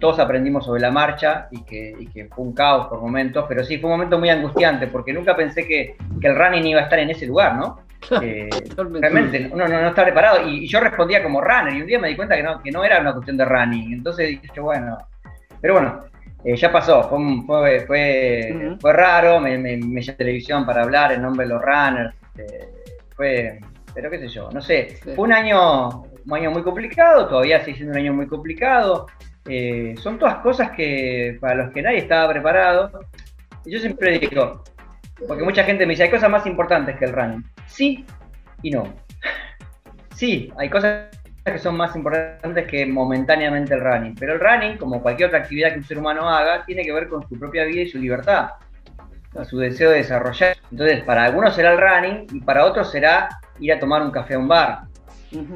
[0.00, 3.90] todos aprendimos sobre la marcha y que, fue un caos por momentos, pero sí, fue
[3.90, 7.26] un momento muy angustiante porque nunca pensé que, el running iba a estar en ese
[7.26, 7.82] lugar, ¿no?
[8.22, 8.48] Eh,
[9.00, 12.16] realmente uno no, está preparado y, yo respondía como runner y un día me di
[12.16, 14.96] cuenta que no, que no era una cuestión de running, entonces dije, bueno,
[15.60, 16.00] pero bueno,
[16.42, 21.46] eh, ya pasó, fue, fue, fue, raro, me, me, me televisión para hablar en nombre
[21.46, 22.68] de los runners, este,
[23.14, 23.60] fue,
[23.94, 27.78] pero qué sé yo, no sé, fue un año un año muy complicado, todavía sigue
[27.78, 29.06] siendo un año muy complicado.
[29.48, 32.90] Eh, son todas cosas que para los que nadie estaba preparado.
[33.64, 34.62] Y yo siempre digo,
[35.26, 37.44] porque mucha gente me dice, hay cosas más importantes que el running.
[37.66, 38.04] Sí
[38.62, 38.84] y no.
[40.14, 41.08] Sí, hay cosas
[41.44, 44.14] que son más importantes que momentáneamente el running.
[44.14, 47.08] Pero el running, como cualquier otra actividad que un ser humano haga, tiene que ver
[47.08, 48.50] con su propia vida y su libertad,
[49.44, 50.56] su deseo de desarrollar.
[50.70, 54.34] Entonces, para algunos será el running y para otros será ir a tomar un café
[54.34, 54.82] a un bar.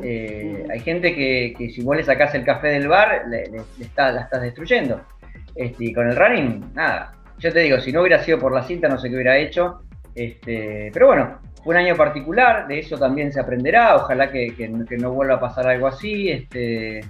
[0.03, 3.45] Eh, hay gente que, si vos le sacás el café del bar, le,
[3.81, 5.01] está, la estás destruyendo.
[5.55, 7.13] Este, y con el running, nada.
[7.39, 9.83] Yo te digo, si no hubiera sido por la cinta, no sé qué hubiera hecho.
[10.15, 13.97] Este, pero bueno, fue un año particular, de eso también se aprenderá.
[13.97, 14.55] Ojalá que,
[14.99, 16.31] no vuelva a pasar algo así.
[16.31, 17.01] Este,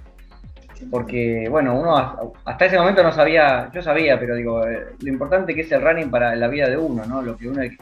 [0.89, 5.53] porque, bueno, uno hasta ese momento no sabía, yo sabía, pero digo, eh, lo importante
[5.53, 7.21] que es el running para la vida de uno, ¿no?
[7.21, 7.77] Lo que uno, eh,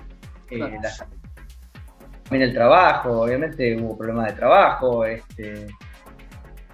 [0.49, 5.67] también el trabajo, obviamente hubo problemas de trabajo, este,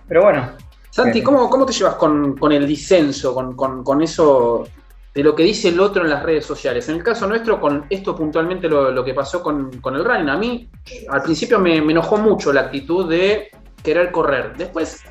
[0.08, 0.52] pero bueno.
[0.90, 4.68] Santi, ¿cómo, cómo te llevas con, el disenso, con, eso
[5.14, 6.90] de lo que dice el otro en las redes sociales?
[6.90, 10.70] En el caso nuestro, con esto puntualmente lo, que pasó con, el running, a mí
[11.10, 14.54] al principio me, enojó mucho la actitud de querer correr.
[14.58, 15.02] Después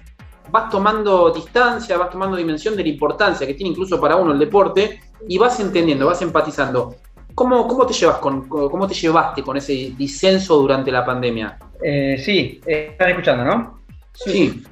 [0.50, 4.38] vas tomando distancia, vas tomando dimensión de la importancia que tiene incluso para uno el
[4.38, 6.96] deporte y vas entendiendo, vas empatizando.
[7.34, 11.58] ¿Cómo, te llevas con, cómo te llevaste con ese disenso durante la pandemia?
[11.82, 13.80] Eh, sí, eh, están escuchando, ¿no?
[14.12, 14.62] Sí.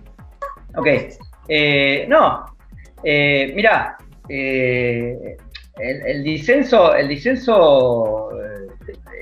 [0.76, 0.86] Ok.
[1.48, 2.44] Eh, no,
[3.02, 3.96] mira,
[4.28, 8.28] el, disenso, el disenso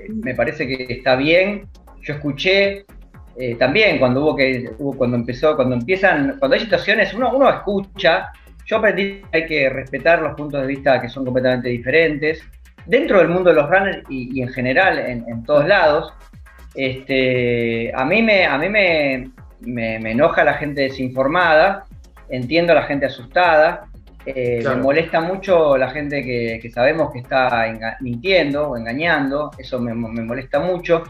[0.08, 1.68] me parece que está bien.
[2.02, 2.84] Yo escuché
[3.58, 8.32] también cuando hubo que, cuando empezó, cuando empiezan, cuando hay situaciones, uno, uno escucha.
[8.64, 12.42] Yo aprendí que hay que respetar los puntos de vista que son completamente diferentes.
[12.86, 16.14] Dentro del mundo de los runners y, en general en, todos lados,
[16.74, 21.84] este, a mí, me, a mí me, me, enoja la gente desinformada,
[22.28, 23.88] entiendo a la gente asustada,
[24.24, 29.94] eh, me molesta mucho la gente que, sabemos que está mintiendo o engañando, eso me,
[29.94, 31.04] molesta mucho.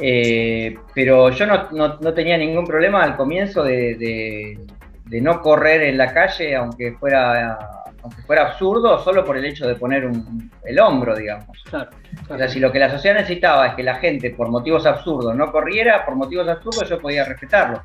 [0.00, 4.56] Eh, pero yo no, tenía ningún problema al comienzo de,
[5.04, 7.58] de, no correr en la calle, aunque fuera
[8.02, 11.62] aunque fuera absurdo, solo por el hecho de poner un, el hombro, digamos.
[11.68, 11.90] Claro,
[12.30, 15.36] O sea, si lo que la sociedad necesitaba es que la gente, por motivos absurdos,
[15.36, 17.82] no corriera, por motivos absurdos yo podía respetarlo.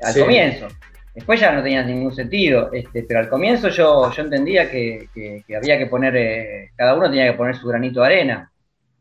[0.00, 0.68] Al comienzo.
[1.14, 5.08] Después ya no tenía ningún sentido, este, pero al comienzo yo, yo entendía que,
[5.56, 8.51] había que poner, eh, cada uno tenía que poner su granito de arena,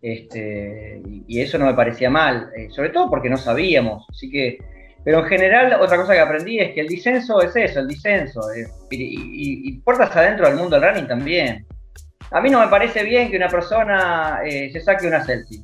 [0.02, 4.58] este, y, eso no me parecía mal, eh, sobre todo porque no sabíamos, así que,
[5.04, 8.42] pero en general otra cosa que aprendí es que el disenso es eso, el disenso,
[8.52, 11.66] eh, y, y, puertas adentro del mundo del running también.
[12.32, 15.62] A mí no me parece bien que una persona se saque una selfie.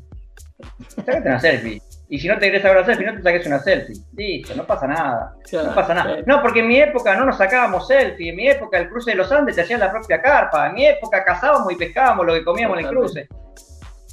[0.89, 1.82] Sácate una selfie.
[2.10, 3.95] Y si no te querés sacar una selfie, no te saques una selfie.
[4.15, 5.34] Listo, no pasa nada.
[5.52, 6.17] no pasa nada.
[6.26, 8.30] No, porque en mi época no nos sacábamos selfie.
[8.30, 10.67] En mi época el cruce de los Andes te hacían la propia carpa.
[10.67, 13.28] En mi época cazábamos y pescábamos lo que comíamos en el cruce.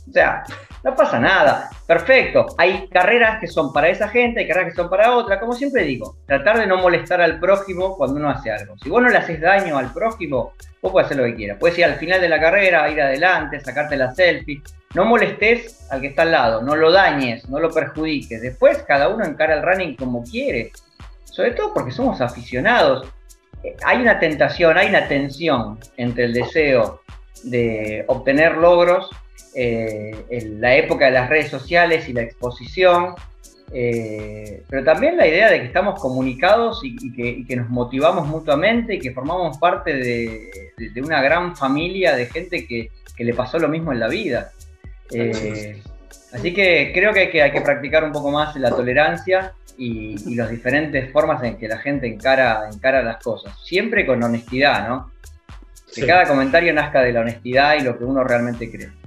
[0.08, 0.44] O sea,
[0.82, 1.70] no pasa nada.
[1.86, 2.46] Perfecto.
[2.58, 5.40] Hay carreras que son para esa gente, hay carreras que son para otra.
[5.40, 8.76] Como siempre digo, tratar de no molestar al prójimo cuando uno hace algo.
[8.78, 11.56] Si vos no le haces daño al prójimo, vos podés hacer lo que quieras.
[11.58, 14.62] Puedes ir al final de la carrera, ir adelante, sacarte la selfie
[14.94, 18.40] no molestes al que está al lado, no lo dañes, no lo perjudiques.
[18.40, 20.70] Después cada uno encara el running como quiere,
[21.24, 23.08] sobre todo porque somos aficionados.
[23.62, 27.00] Eh, hay una tentación, hay una tensión entre el deseo
[27.42, 29.10] de obtener logros
[29.54, 33.14] eh, en la época de las redes sociales y la exposición,
[33.72, 38.98] eh, pero también la idea de que estamos comunicados y, que, nos motivamos mutuamente y
[38.98, 44.00] que formamos parte de, una gran familia de gente que, le pasó lo mismo en
[44.00, 44.50] la vida.
[45.12, 45.80] Eh,
[46.32, 50.34] así que creo que hay, que hay, que practicar un poco más la tolerancia y,
[50.34, 53.56] las diferentes formas en que la gente encara, encara las cosas.
[53.64, 55.12] Siempre con honestidad, ¿no?
[55.94, 59.03] Que cada comentario nazca de la honestidad y lo que uno realmente cree.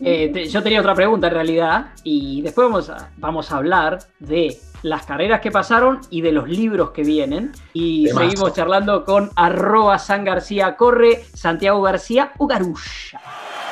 [0.00, 4.58] Eh, yo tenía otra pregunta en realidad y después vamos a, vamos a hablar de
[4.82, 7.52] las carreras que pasaron y de los libros que vienen.
[7.72, 13.20] Y seguimos charlando con arroba San García Corre, Santiago García Ugarulla.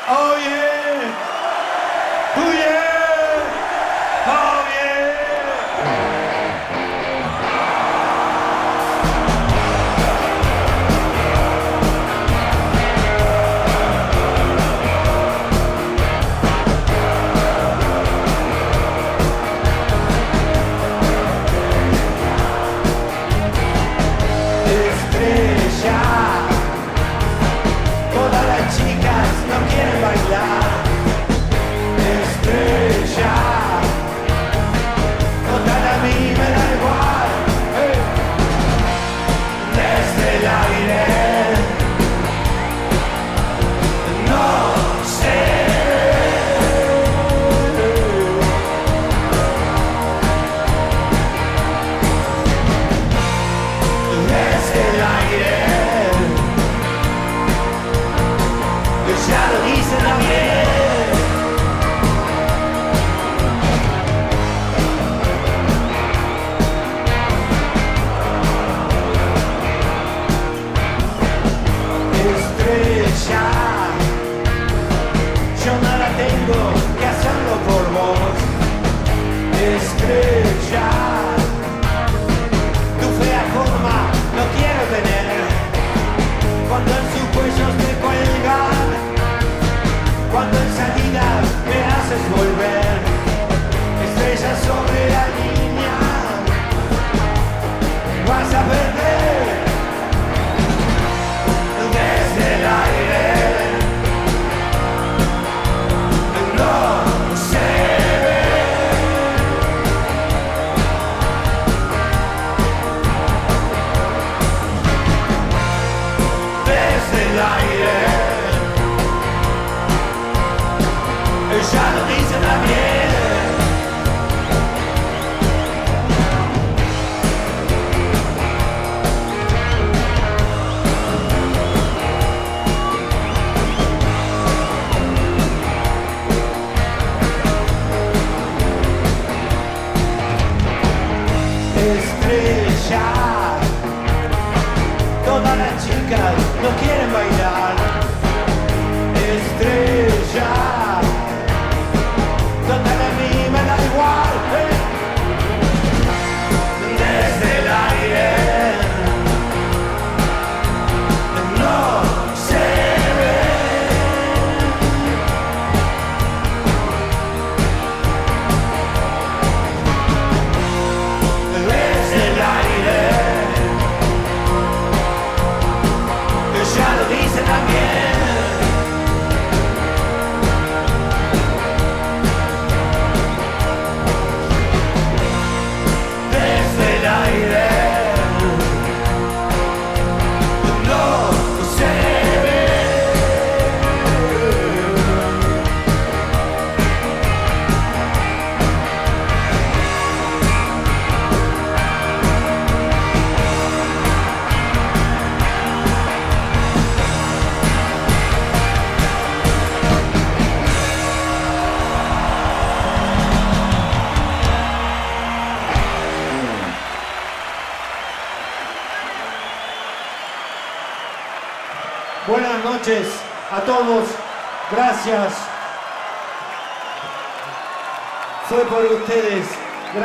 [0.09, 0.84] Oh, shadow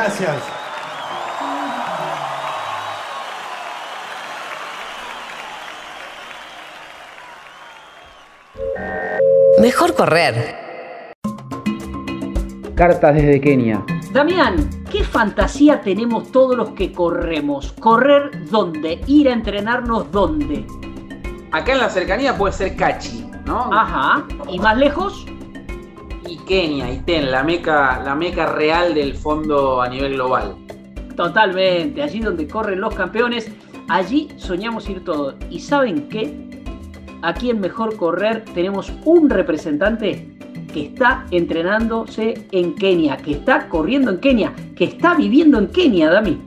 [0.10, 0.44] Gracias.
[9.62, 10.56] Mejor correr.
[12.76, 13.86] Cartas desde Kenia.
[14.12, 17.74] Damián, ¿qué fantasía tenemos todos los que corremos?
[17.74, 19.02] ¿Correr dónde?
[19.06, 20.66] ¿Ir a entrenarnos dónde?
[21.52, 23.72] Acá en la cercanía puede ser Cachi, ¿no?
[23.72, 24.26] Ajá.
[24.50, 25.29] ¿Y más lejos?
[26.50, 30.56] Kenia, y Ten, la meca, la meca real del fondo a nivel global.
[31.16, 33.52] Totalmente, allí donde corren los campeones,
[33.88, 35.36] allí soñamos ir todos.
[35.52, 36.50] ¿Y saben qué?
[37.22, 40.28] Aquí en Mejor Correr tenemos un representante
[40.74, 46.10] que está entrenándose en Kenia, que está corriendo en Kenia, que está viviendo en Kenia,
[46.10, 46.42] Dami.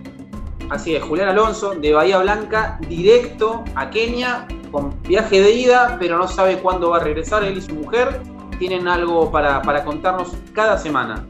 [0.68, 6.18] Así es, Julián Alonso de Bahía Blanca, directo a Kenia, con viaje de ida, pero
[6.18, 7.44] no sabe cuándo va a regresar.
[7.44, 8.20] Él y su mujer
[8.62, 11.26] tienen algo para, para contarnos cada semana.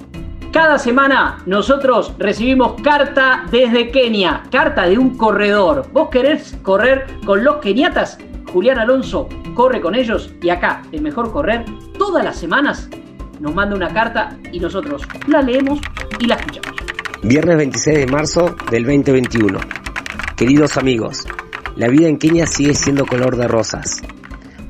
[0.53, 5.87] Cada semana nosotros recibimos carta desde Kenia, carta de un corredor.
[5.95, 8.19] ¿Vos querés correr con los keniatas?
[8.53, 11.65] Julián Alonso corre con ellos y acá, en Mejor Correr,
[11.97, 12.91] todas las semanas
[13.41, 15.81] nos manda una carta y nosotros la leemos
[16.19, 16.79] y la escuchamos.
[17.23, 19.59] Viernes 26 de marzo del 2021.
[20.37, 21.27] Queridos amigos,
[21.77, 24.03] la vida en Kenia sigue siendo color de rosas.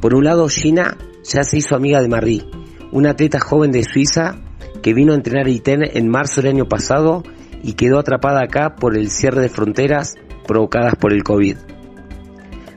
[0.00, 2.44] Por un lado, Gina ya se hizo amiga de Marie,
[2.90, 4.36] una atleta joven de Suiza
[4.82, 7.22] que vino a entrenar ITEN en marzo del año pasado
[7.62, 10.16] y quedó atrapada acá por el cierre de fronteras
[10.46, 11.56] provocadas por el COVID.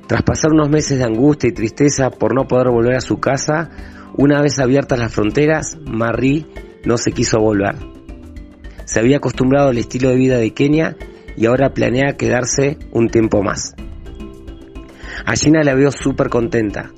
[0.08, 3.72] Tras pasar unos meses de angustia y tristeza por no poder volver a su casa,
[4.16, 6.46] una vez abiertas las fronteras, Marie
[6.86, 7.76] no se quiso volver.
[8.86, 10.96] Se había acostumbrado al estilo de vida de Kenia
[11.36, 13.74] y ahora planea quedarse un tiempo más.
[15.26, 15.34] A
[15.64, 16.92] la veo súper contenta.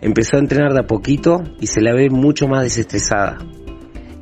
[0.00, 3.38] Empezó a entrenar de a poquito y se la ve mucho más desestresada.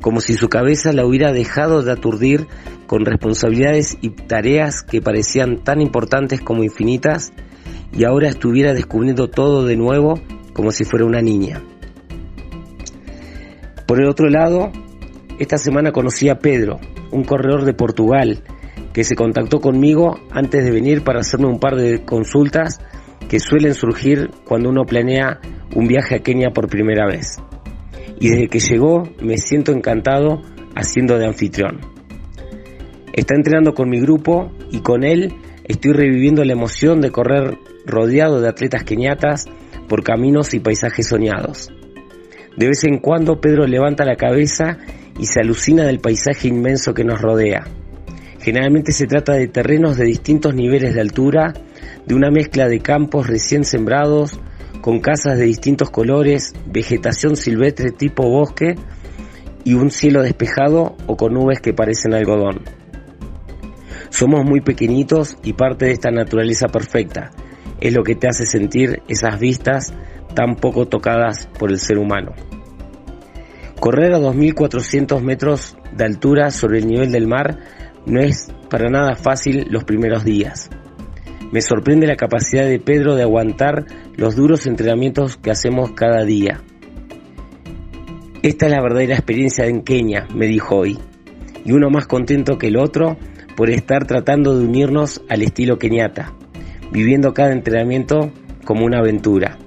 [0.01, 2.47] Como si su cabeza la hubiera dejado de aturdir
[2.87, 7.31] con responsabilidades y tareas que parecían tan importantes como infinitas
[7.93, 10.19] y ahora estuviera descubriendo todo de nuevo
[10.53, 11.61] como si fuera una niña.
[13.85, 14.71] Por el otro lado,
[15.39, 16.79] esta semana conocí a Pedro,
[17.11, 18.43] un corredor de Portugal,
[18.93, 22.79] que se contactó conmigo antes de venir para hacerme un par de consultas
[23.29, 25.39] que suelen surgir cuando uno planea
[25.77, 27.37] un viaje a Kenia por primera vez.
[28.19, 30.41] Y desde que llegó me siento encantado
[30.75, 31.81] haciendo de anfitrión.
[33.13, 38.41] Está entrenando con mi grupo y con él estoy reviviendo la emoción de correr rodeado
[38.41, 39.45] de atletas keniatas
[39.87, 41.71] por caminos y paisajes soñados.
[42.57, 44.79] De vez en cuando Pedro levanta la cabeza
[45.19, 47.67] y se alucina del paisaje inmenso que nos rodea.
[48.39, 51.53] Generalmente se trata de terrenos de distintos niveles de altura,
[52.03, 54.39] de una mezcla de campos recién sembrados,
[54.87, 58.75] con casas de distintos colores, vegetación silvestre tipo bosque
[59.65, 62.61] y un cielo despejado o con nubes que parecen algodón.
[64.09, 67.31] Somos muy pequeñitos y parte de esta naturaleza perfecta
[67.81, 69.93] es lo que te hace sentir esas vistas
[70.33, 72.31] tan poco tocadas por el ser humano.
[73.81, 77.59] Correr a 2.400 metros de altura sobre el nivel del mar
[78.05, 80.69] no es para nada fácil los primeros días.
[81.51, 83.85] Me sorprende la capacidad de Pedro de aguantar
[84.15, 86.61] los duros entrenamientos que hacemos cada día.
[88.43, 90.99] Esta es la verdadera experiencia en Kenia, me dijo hoy,
[91.63, 93.17] y uno más contento que el otro
[93.55, 96.33] por estar tratando de unirnos al estilo keniata,
[96.91, 98.31] viviendo cada entrenamiento
[98.65, 99.57] como una aventura.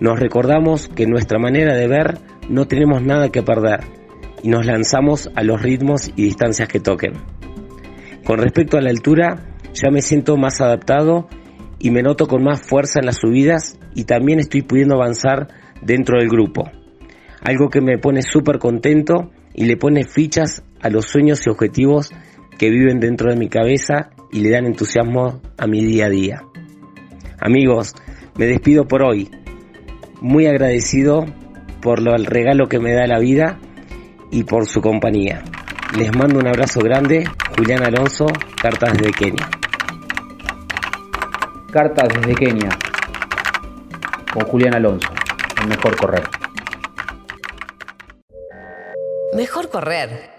[0.00, 2.18] Nos recordamos que en nuestra manera de ver
[2.48, 3.80] no tenemos nada que perder
[4.42, 7.14] y nos lanzamos a los ritmos y distancias que toquen.
[8.24, 11.28] Con respecto a la altura, ya me siento más adaptado
[11.78, 15.48] y me noto con más fuerza en las subidas y también estoy pudiendo avanzar
[15.82, 16.70] dentro del grupo.
[17.42, 22.10] Algo que me pone súper contento y le pone fichas a los sueños y objetivos
[22.58, 26.42] que viven dentro de mi cabeza y le dan entusiasmo a mi día a día.
[27.38, 27.94] Amigos,
[28.38, 29.30] me despido por hoy.
[30.22, 31.26] Muy agradecido
[31.82, 33.58] por lo, el regalo que me da la vida
[34.30, 35.42] y por su compañía.
[35.96, 37.24] Les mando un abrazo grande,
[37.56, 38.26] Julián Alonso,
[38.60, 39.48] Cartas desde Kenia.
[41.76, 42.70] Cartas desde Kenia,
[44.32, 45.10] con Julián Alonso,
[45.60, 46.22] el mejor correr.
[49.34, 50.35] Mejor correr.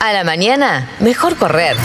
[0.00, 1.76] A la mañana, mejor correr.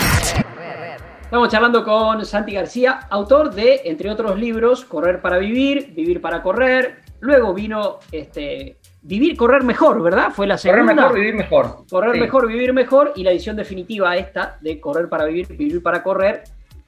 [1.21, 6.41] Estamos charlando con Santi García, autor de, entre otros libros, Correr para Vivir, Vivir para
[6.41, 7.01] Correr.
[7.19, 10.29] Luego vino este, Vivir, Correr Mejor, ¿verdad?
[10.33, 10.93] Fue la Correr segunda.
[10.93, 11.85] mejor, vivir mejor.
[11.89, 12.19] Correr Sí.
[12.21, 16.43] mejor, vivir mejor y la edición definitiva esta de Correr para vivir, vivir para correr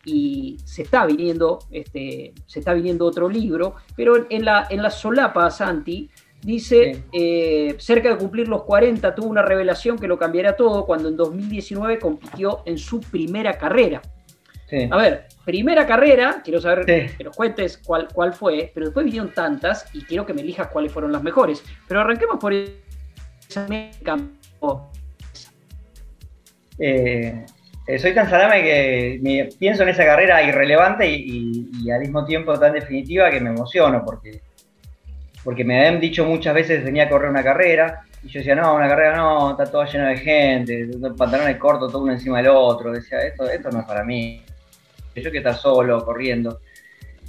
[0.06, 4.90] y se está viniendo este se está viniendo otro libro, pero en la en la
[4.90, 6.10] solapa Santi
[6.42, 11.10] dice eh, cerca de cumplir los 40 tuvo una revelación que lo cambiaría todo cuando
[11.10, 14.02] en 2019 compitió en su primera carrera.
[14.70, 14.88] Sí.
[14.92, 17.16] A ver, primera carrera, quiero saber Sí.
[17.18, 20.68] que nos cuentes cuál, cuál fue, pero después vinieron tantas y quiero que me elijas
[20.68, 21.64] cuáles fueron las mejores.
[21.88, 23.66] Pero arranquemos por esa
[24.04, 24.92] campo.
[26.80, 27.46] Eh,
[27.88, 32.02] eh, soy tan salame que me- pienso en esa carrera irrelevante y, y- y al
[32.02, 34.42] mismo tiempo tan definitiva que me emociono porque,
[35.48, 38.76] porque me habían dicho muchas veces venía a correr una carrera y yo decía, no,
[38.76, 42.92] una carrera no, está todo lleno de gente, pantalones cortos, todo uno encima del otro.
[42.92, 44.44] Decía, esto, esto no es para mí.
[45.16, 46.60] Yo quiero estar solo, corriendo.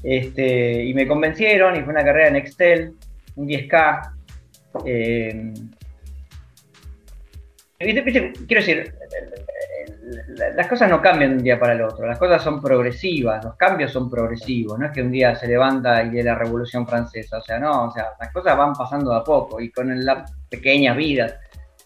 [0.03, 2.95] Este, y me convencieron y fue una carrera en Excel,
[3.37, 4.13] un 10K.
[4.85, 5.53] eh,
[7.79, 8.95] quiero decir,
[10.37, 13.45] la- las cosas no cambian de un día para el otro, las cosas son progresivas,
[13.45, 16.87] los cambios son progresivos, no es que un día se levanta y es la Revolución
[16.87, 20.05] Francesa, o sea, no, o sea, las cosas van pasando de a poco y con
[20.05, 21.35] las pequeñas vidas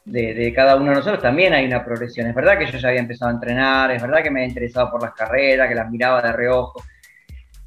[0.04, 2.26] de, de cada uno de nosotros también hay una progresión.
[2.26, 4.90] Es verdad que yo ya había empezado a entrenar, es verdad que me había interesado
[4.90, 6.82] por las carreras, que las miraba de reojo,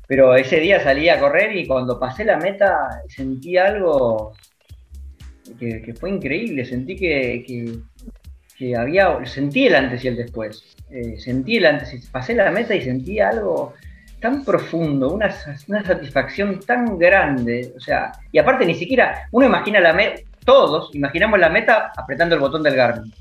[0.07, 4.33] pero ese día salí a correr y cuando pasé la meta sentí algo
[5.57, 7.43] que, que fue increíble, sentí que-
[8.57, 12.75] que había, sentí el antes y el después, Eh, sentí el antes, pasé la meta
[12.75, 13.73] y sentí algo
[14.21, 15.33] tan profundo, una,
[15.67, 20.93] una satisfacción tan grande, o sea, y aparte ni siquiera, uno imagina la meta, todos
[20.93, 23.11] imaginamos la meta apretando el botón del Garmin.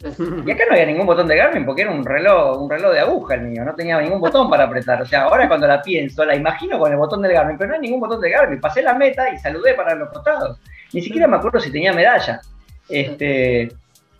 [0.00, 3.00] Y acá no había ningún botón de Garmin porque era un reloj, un reloj de
[3.00, 5.02] aguja el mío, no tenía ningún botón para apretar.
[5.02, 7.74] O sea, ahora cuando la pienso, la imagino con el botón del Garmin, pero no
[7.74, 8.60] hay ningún botón de Garmin.
[8.60, 10.60] Pasé la meta y saludé para los costados.
[10.92, 12.40] Ni siquiera me acuerdo si tenía medalla.
[12.88, 13.72] Este,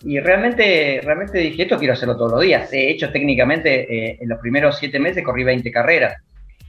[0.05, 2.71] y realmente, realmente dije, esto quiero hacerlo todos los días.
[2.71, 3.83] De hecho, técnicamente,
[4.13, 6.15] eh, en los primeros siete meses corrí 20 carreras.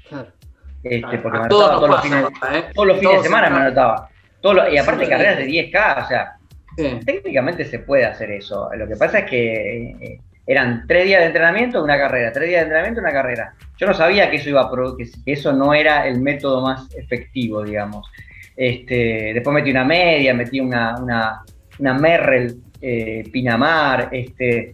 [0.07, 0.27] Claro.
[0.83, 2.23] Este, porque A me todos anotaba todos los fines,
[2.53, 2.63] ¿eh?
[2.73, 4.09] todos los fines de semana me anotaba.
[4.41, 5.09] Todos los- y aparte Sí.
[5.11, 6.31] carreras de 10K, o sea,
[6.77, 6.99] Sí.
[7.05, 8.69] técnicamente se puede hacer eso.
[8.75, 12.61] Lo que pasa es que eh, eran tres días de entrenamiento, una carrera, tres días
[12.61, 13.53] de entrenamiento, una carrera.
[13.77, 16.87] Yo no sabía que eso iba a que que eso no era el método más
[16.95, 18.09] efectivo, digamos.
[18.55, 21.41] Este, después metí una media, metí una, una,
[21.79, 24.73] una Merrell, eh, Pinamar, este,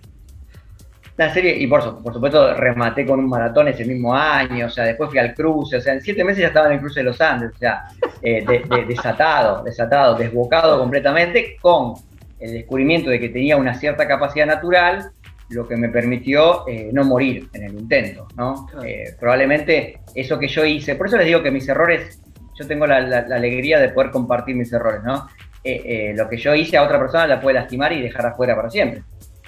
[1.17, 4.69] una serie, y por, su- por supuesto rematé con un maratón ese mismo año, o
[4.69, 6.99] sea, después fui al cruce, o sea, en siete meses ya estaba en el cruce
[6.99, 7.83] de los Andes, o sea,
[8.21, 11.93] eh, de- de- desatado, desatado, desbocado completamente, con
[12.39, 15.09] el descubrimiento de que tenía una cierta capacidad natural,
[15.49, 18.65] lo que me permitió eh, no morir en el intento, ¿no?
[18.65, 18.83] Claro.
[18.85, 22.19] Eh, probablemente eso que yo hice, por eso les digo que mis errores,
[22.59, 25.27] yo tengo la, la- la alegría de poder compartir mis errores, ¿no?
[25.67, 28.55] Eh, eh, lo que yo hice a otra persona la puede lastimar y dejar afuera
[28.55, 29.01] para siempre.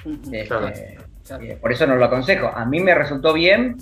[0.03, 0.71] Este, Claro.
[1.25, 1.43] Claro.
[1.43, 2.47] eh, por eso no lo aconsejo.
[2.47, 3.77] A mí me resultó bien,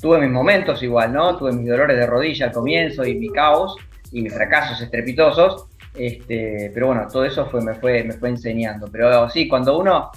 [0.00, 1.36] tuve mis momentos igual, ¿no?
[1.36, 3.76] Tuve mis dolores de rodilla al comienzo y mi caos
[4.10, 5.66] y mis fracasos estrepitosos.
[5.94, 8.88] Este, pero bueno, todo eso fue, me, fue, me fue enseñando.
[8.90, 10.10] Pero sí, cuando uno,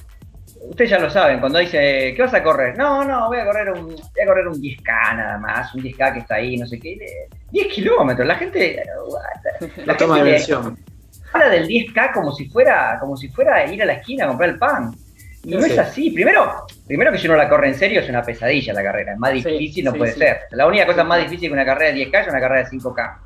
[0.69, 2.77] ustedes ya lo saben, cuando dice, ¿qué vas a correr?
[2.77, 6.13] No, no, voy a correr un, voy a correr un 10K nada más, un 10K
[6.13, 6.97] que está ahí, no sé qué.
[7.51, 8.81] 10 kilómetros, la gente,
[9.85, 10.77] La toma de le- dimensión.
[11.33, 14.49] Habla del 10K como si fuera, como si fuera ir a la esquina a comprar
[14.49, 14.91] el pan.
[15.43, 15.71] Y no Sí.
[15.71, 16.09] es así.
[16.11, 19.13] Primero, primero que si uno la corre en serio es una pesadilla la carrera.
[19.13, 20.19] Es más Sí, difícil, no sí, puede sí.
[20.19, 20.39] ser.
[20.51, 23.17] La única cosa más difícil que una carrera de 10K es una carrera de 5K.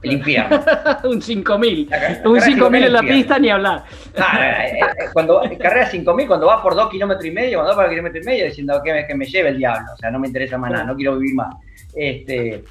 [0.00, 0.64] El infierno.
[1.04, 1.88] un 5000.
[1.90, 3.84] La ca- la Un carrera de 5000 en la pista ni hablar.
[4.16, 7.70] Ah, eh, eh, cuando carrera de 5000, cuando va por 2 kilómetros y medio, cuando
[7.72, 9.92] va por 2 kilómetros y medio, diciendo que me, que me lleve el diablo.
[9.92, 11.54] O sea, no me interesa más nada, no quiero vivir más.
[11.94, 12.64] Este,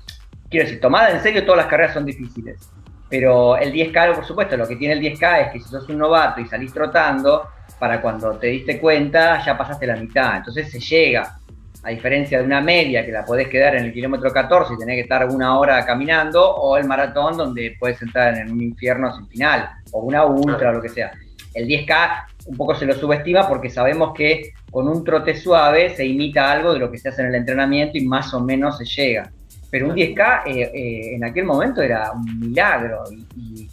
[0.49, 2.71] quiero decir, tomada en serio, todas las carreras son difíciles.
[3.09, 5.97] Pero el 10K, por supuesto, lo que tiene el 10K es que si sos un
[5.97, 7.47] novato y salís trotando,
[7.79, 10.37] para cuando te diste cuenta ya pasaste la mitad.
[10.37, 11.39] Entonces se llega.
[11.83, 14.95] A diferencia de una media que la podés quedar en el kilómetro 14 y tenés
[14.95, 19.27] que estar una hora caminando, o el maratón donde puedes entrar en un infierno sin
[19.27, 21.11] final, o una ultra o lo que sea.
[21.53, 26.05] El 10K un poco se lo subestima porque sabemos que con un trote suave se
[26.05, 28.85] imita algo de lo que se hace en el entrenamiento y más o menos se
[28.85, 29.31] llega.
[29.77, 33.69] Pero un 10K eh, eh, en aquel momento era un milagro y, y-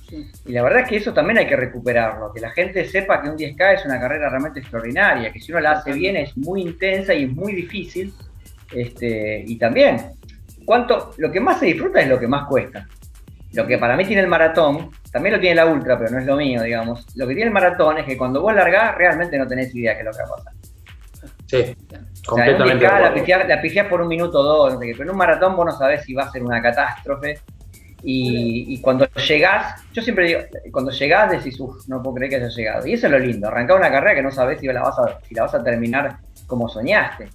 [0.47, 3.31] y la verdad es que eso también hay que recuperarlo, que la gente sepa que
[3.31, 6.61] un 10K es una carrera realmente extraordinaria, que si uno la hace bien es muy
[6.61, 8.13] intensa y es muy difícil.
[8.71, 9.97] Este, y también,
[10.67, 12.87] cuánto, lo que más se disfruta es lo que más cuesta.
[13.55, 16.27] Lo que para mí tiene el maratón, también lo tiene la ultra, pero no es
[16.27, 17.07] lo mío, digamos.
[17.17, 20.01] Lo que tiene el maratón es que cuando vos largás, realmente no tenés idea qué
[20.01, 20.53] es lo que va a pasar.
[21.47, 21.77] Sí,
[22.29, 22.87] O sea, completamente.
[22.87, 25.05] 10K de la pifiás, la pifiás por un minuto o dos, no sé qué, pero
[25.05, 27.39] en un maratón vos no sabés si va a ser una catástrofe.
[28.07, 32.37] Y, y cuando llegás, yo siempre digo, cuando llegás decís, uff, no puedo creer que
[32.37, 32.87] haya llegado.
[32.87, 35.21] Y eso es lo lindo, arrancar una carrera que no sabés si la vas a,
[35.27, 37.29] si la vas a terminar como soñaste.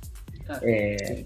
[0.45, 0.61] Claro.
[0.63, 1.25] Eh,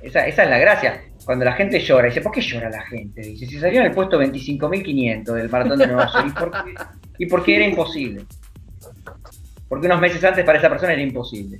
[0.00, 1.00] esa, esa es la gracia.
[1.24, 3.20] Cuando la gente llora, dice, ¿por qué llora la gente?
[3.20, 6.74] Dice, si salió en el puesto 25.500 del maratón de Nueva York, ¿y por qué?
[7.18, 8.24] Y porque era imposible.
[9.68, 11.58] Porque unos meses antes para esa persona era imposible.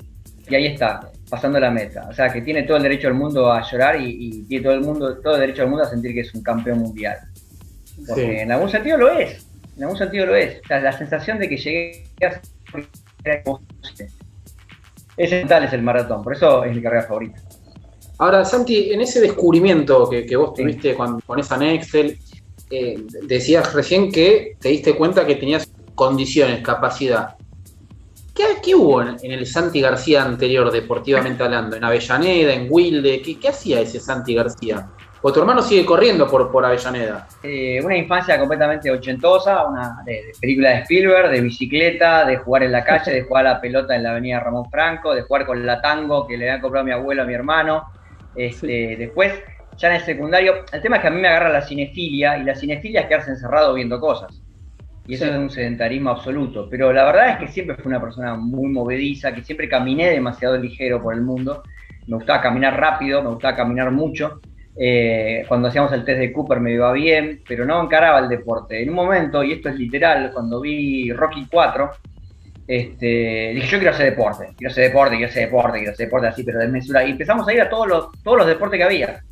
[0.49, 2.07] Y ahí está, pasando la meta.
[2.11, 4.75] O sea, que tiene todo el derecho del mundo a llorar y, y tiene todo
[4.75, 7.17] el mundo, todo el derecho del mundo a sentir que es un campeón mundial.
[8.07, 8.37] Porque Sí.
[8.43, 9.47] en algún sentido lo es.
[9.79, 10.61] En algún sentido lo es.
[10.63, 12.41] O sea, la sensación de que llegué a.
[15.17, 17.41] Ese tal es el maratón, por eso es mi carrera favorita.
[18.19, 20.63] Ahora, Santi, en ese descubrimiento que, que vos Sí.
[20.63, 22.19] tuviste con, con esa Nextel,
[22.71, 27.37] eh, decías recién que te diste cuenta que tenías condiciones, capacidad.
[28.43, 31.77] ¿Qué, qué hubo en, en el Santi García anterior, deportivamente hablando?
[31.77, 33.23] ¿En Avellaneda, en Wilde?
[33.23, 34.89] ¿Qué, qué hacía ese Santi García?
[35.25, 37.29] O tu hermano sigue corriendo por, por Avellaneda.
[37.45, 42.65] Eh, una infancia completamente ochentosa, una de, de película de Spielberg, de bicicleta, de jugar
[42.65, 45.47] en la calle, de jugar a la pelota en la avenida Ramón Franco, de jugar
[45.47, 47.85] con la tango que le había comprado a mi abuelo a mi hermano.
[48.35, 49.35] Este, Después,
[49.77, 52.43] ya en el secundario, el tema es que a mí me agarra la cinefilia, y
[52.43, 54.43] la cinefilia es quedarse encerrado viendo cosas.
[55.07, 56.69] Y eso es un sedentarismo absoluto.
[56.71, 60.57] Pero la verdad es que siempre fui una persona muy movediza, que siempre caminé demasiado
[60.57, 61.63] ligero por el mundo.
[62.07, 64.41] Me gustaba caminar rápido, me gustaba caminar mucho.
[64.75, 68.83] Eh, cuando hacíamos el test de Cooper me iba bien, pero no encaraba el deporte.
[68.83, 71.91] En un momento, y esto es literal, cuando vi Rocky 4,
[72.67, 76.27] este, dije, yo quiero hacer deporte, quiero hacer deporte, quiero hacer deporte, quiero hacer deporte
[76.29, 77.07] así, pero desmesurado.
[77.07, 79.23] Y empezamos a ir a todos los, todos los deportes que había.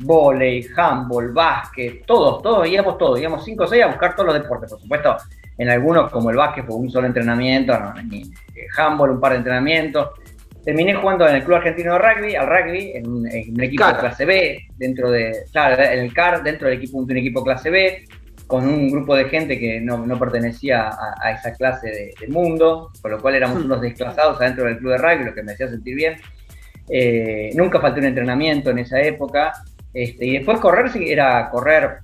[0.00, 4.42] Volei, handball, básquet, todos, todos, íbamos todos, íbamos 5 o 6 a buscar todos los
[4.42, 4.70] deportes.
[4.70, 5.16] Por supuesto,
[5.58, 9.32] en algunos, como el básquet, fue un solo entrenamiento, no, ni, eh, handball, un par
[9.32, 10.10] de entrenamientos.
[10.64, 13.98] Terminé jugando en el Club Argentino de Rugby, al rugby, en un, equipo CAR.
[13.98, 17.70] clase B, dentro de, claro, en el CAR, dentro del equipo, de un equipo clase
[17.70, 18.04] B,
[18.46, 22.28] con un grupo de gente que no, no pertenecía a, a esa clase de, de
[22.28, 23.64] mundo, con lo cual éramos Mm.
[23.64, 26.16] unos desclasados adentro del club de rugby, lo que me hacía sentir bien.
[26.88, 29.52] Eh, nunca falté un entrenamiento en esa época.
[29.94, 31.98] Este, y después correr sí, era correr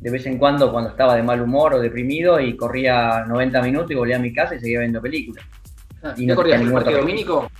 [0.00, 3.90] de vez en cuando cuando estaba de mal humor o deprimido y corría 90 minutos
[3.90, 5.44] y volvía a mi casa y seguía viendo películas.
[6.16, 6.58] Y ¿Qué no corrías?
[6.58, 7.50] tenía ¿El Parque Domínico?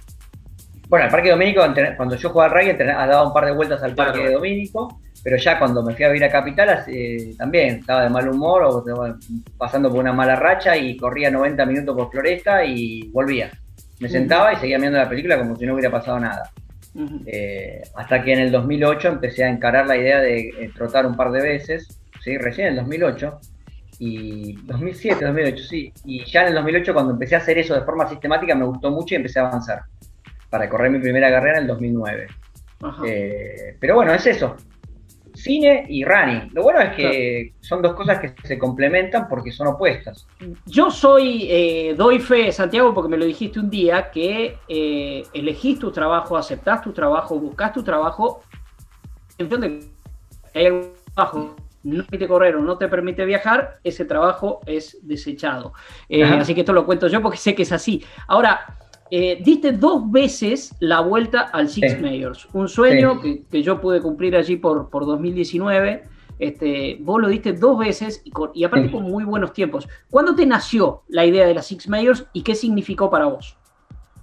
[0.88, 1.62] Bueno, el Parque Domínico,
[1.96, 4.12] cuando yo jugaba al rugby, entre- daba un par de vueltas al Claro.
[4.12, 8.08] Parque Domínico, pero ya cuando me fui a vivir a Capital, eh, también estaba de
[8.10, 8.82] mal humor o
[9.58, 13.50] pasando por una mala racha y corría 90 minutos por Floresta y volvía.
[14.00, 16.50] Me sentaba y seguía viendo la película como si no hubiera pasado nada.
[17.26, 21.16] Eh, hasta que en el 2008 empecé a encarar la idea de eh, trotar un
[21.16, 22.36] par de veces, ¿sí?
[22.36, 23.40] recién en el 2008,
[23.98, 25.92] y 2007, 2008, sí.
[26.04, 28.90] Y ya en el 2008 cuando empecé a hacer eso de forma sistemática me gustó
[28.90, 29.82] mucho y empecé a avanzar
[30.48, 32.26] para correr mi primera carrera en el 2009.
[32.82, 33.02] Ajá.
[33.06, 34.56] Eh, pero bueno, es eso.
[35.42, 36.50] Cine y running.
[36.52, 40.26] Lo bueno es que son dos cosas que se complementan porque son opuestas.
[40.66, 45.78] Yo soy, eh, doy fe, Santiago, porque me lo dijiste un día, que eh, elegís
[45.78, 48.42] tu trabajo, aceptás tu trabajo, buscás tu trabajo,
[49.38, 49.86] en función de
[50.52, 54.60] que hay algún trabajo no te permite correr o no te permite viajar, ese trabajo
[54.66, 55.72] es desechado.
[56.08, 58.04] Eh, así que esto lo cuento yo porque sé que es así.
[58.26, 58.76] Ahora,
[59.10, 61.98] eh, diste dos veces la vuelta al Six Sí.
[62.02, 63.42] Majors, un sueño Sí.
[63.44, 66.04] que, que yo pude cumplir allí por, por 2019.
[66.38, 68.92] Este, vos lo diste dos veces y, con- y aparte Sí.
[68.94, 69.86] con muy buenos tiempos.
[70.10, 73.56] ¿Cuándo te nació la idea de las Six Majors y qué significó para vos?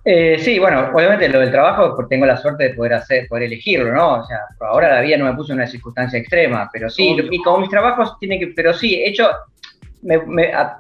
[0.03, 3.43] Eh, sí, bueno, obviamente lo del trabajo, pues tengo la suerte de poder hacer, poder
[3.43, 4.21] elegirlo, ¿no?
[4.21, 7.27] O sea, ahora la vida no me puso en una circunstancia extrema, pero sí, Obvio.
[7.31, 9.27] y como mis trabajos tienen que, pero sí, he hecho,
[10.01, 10.79] me- me- a-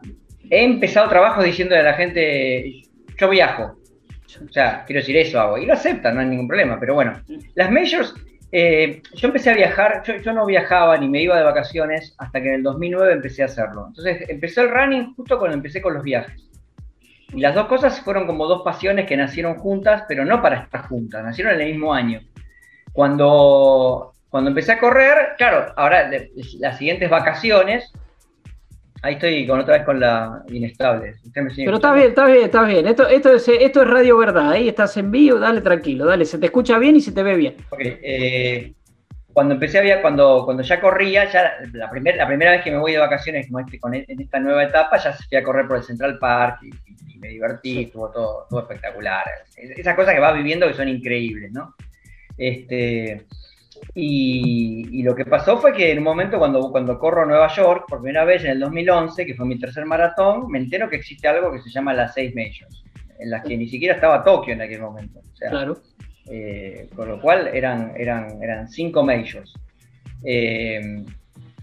[0.49, 2.83] he empezado trabajos diciéndole a la gente,
[3.19, 3.75] yo viajo,
[4.47, 7.13] o sea, quiero decir eso hago, y lo aceptan, no hay ningún problema, pero bueno,
[7.55, 8.13] las majors,
[8.51, 12.41] eh, yo empecé a viajar, yo, yo no viajaba ni me iba de vacaciones hasta
[12.41, 15.93] que en el 2009 empecé a hacerlo, entonces empecé el running justo cuando empecé con
[15.93, 16.43] los viajes.
[17.33, 20.87] Y las dos cosas fueron como dos pasiones que nacieron juntas, pero no para estar
[20.87, 22.21] juntas, nacieron en el mismo año.
[22.93, 27.91] Cuando, cuando empecé a correr, claro, ahora de- las siguientes vacaciones,
[29.01, 31.15] ahí estoy con otra vez con la inestable.
[31.33, 31.93] Pero está escuchando?
[31.95, 32.87] bien, está bien, está bien.
[32.87, 36.37] Esto, esto, es, esto es Radio Verdad, ahí estás en vivo, dale tranquilo, dale, se
[36.37, 37.55] te escucha bien y se te ve bien.
[37.69, 38.73] Ok, eh,
[39.33, 42.71] cuando empecé a via- cuando, cuando ya corría, ya la, primer- la primera vez que
[42.71, 45.43] me voy de vacaciones como este, con, e- en esta nueva etapa, ya fui a
[45.43, 47.81] correr por el Central Park y, y- y me divertí, Sí.
[47.83, 49.25] estuvo todo, todo espectacular.
[49.55, 51.75] Es- Esas cosas que vas viviendo que son increíbles, ¿no?
[52.35, 53.25] Este,
[53.93, 57.47] y, y lo que pasó fue que en un momento cuando, cuando corro a Nueva
[57.47, 60.97] York, por primera vez en el 2011, que fue mi tercer maratón, me entero que
[60.97, 62.83] existe algo que se llama las seis majors,
[63.19, 65.19] en las que ni siquiera estaba Tokio en aquel momento.
[65.19, 65.77] O sea, Claro.
[66.29, 69.53] eh, con lo cual eran, eran, eran cinco majors.
[70.23, 71.03] Eh,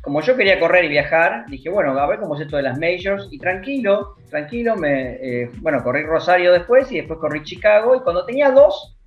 [0.00, 2.78] como yo quería correr y viajar, dije, bueno, a ver cómo es esto de las
[2.78, 8.00] majors, y tranquilo, tranquilo, me, eh, bueno, corrí Rosario después y después corrí Chicago, y
[8.00, 8.98] cuando tenía dos,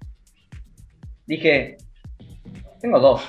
[1.28, 1.78] dije,
[2.80, 3.22] tengo dos,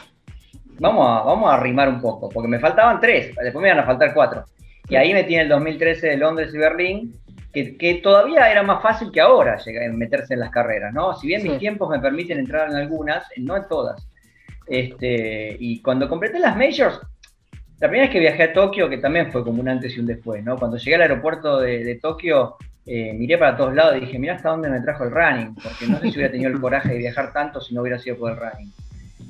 [0.78, 3.86] vamos a, vamos a arrimar un poco, porque me faltaban tres, después me iban a
[3.86, 4.44] faltar cuatro.
[4.88, 7.14] Y ahí metí en el 2013 de Londres y Berlín,
[7.52, 11.14] que, que todavía era más fácil que ahora llegar, meterse en las carreras, ¿no?
[11.14, 11.48] Si bien Sí.
[11.48, 14.06] mis tiempos me permiten entrar en algunas, no en todas.
[14.66, 17.00] Este, y cuando completé las majors,
[17.80, 20.06] la primera vez que viajé a Tokio, que también fue como un antes y un
[20.06, 20.56] después, ¿no?
[20.58, 24.34] Cuando llegué al aeropuerto de, de Tokio, eh, miré para todos lados y dije, mira
[24.34, 26.98] hasta dónde me trajo el running, porque no sé si hubiera tenido el coraje de
[26.98, 28.72] viajar tanto si no hubiera sido por el running.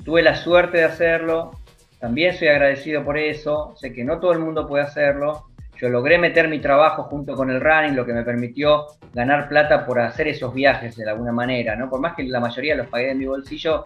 [0.03, 1.51] Tuve la suerte de hacerlo,
[1.99, 5.45] también soy agradecido por eso, sé que no todo el mundo puede hacerlo.
[5.77, 9.85] Yo logré meter mi trabajo junto con el running, lo que me permitió ganar plata
[9.85, 11.89] por hacer esos viajes de alguna manera, ¿no?
[11.89, 13.85] Por más que la mayoría los pagué de mi bolsillo,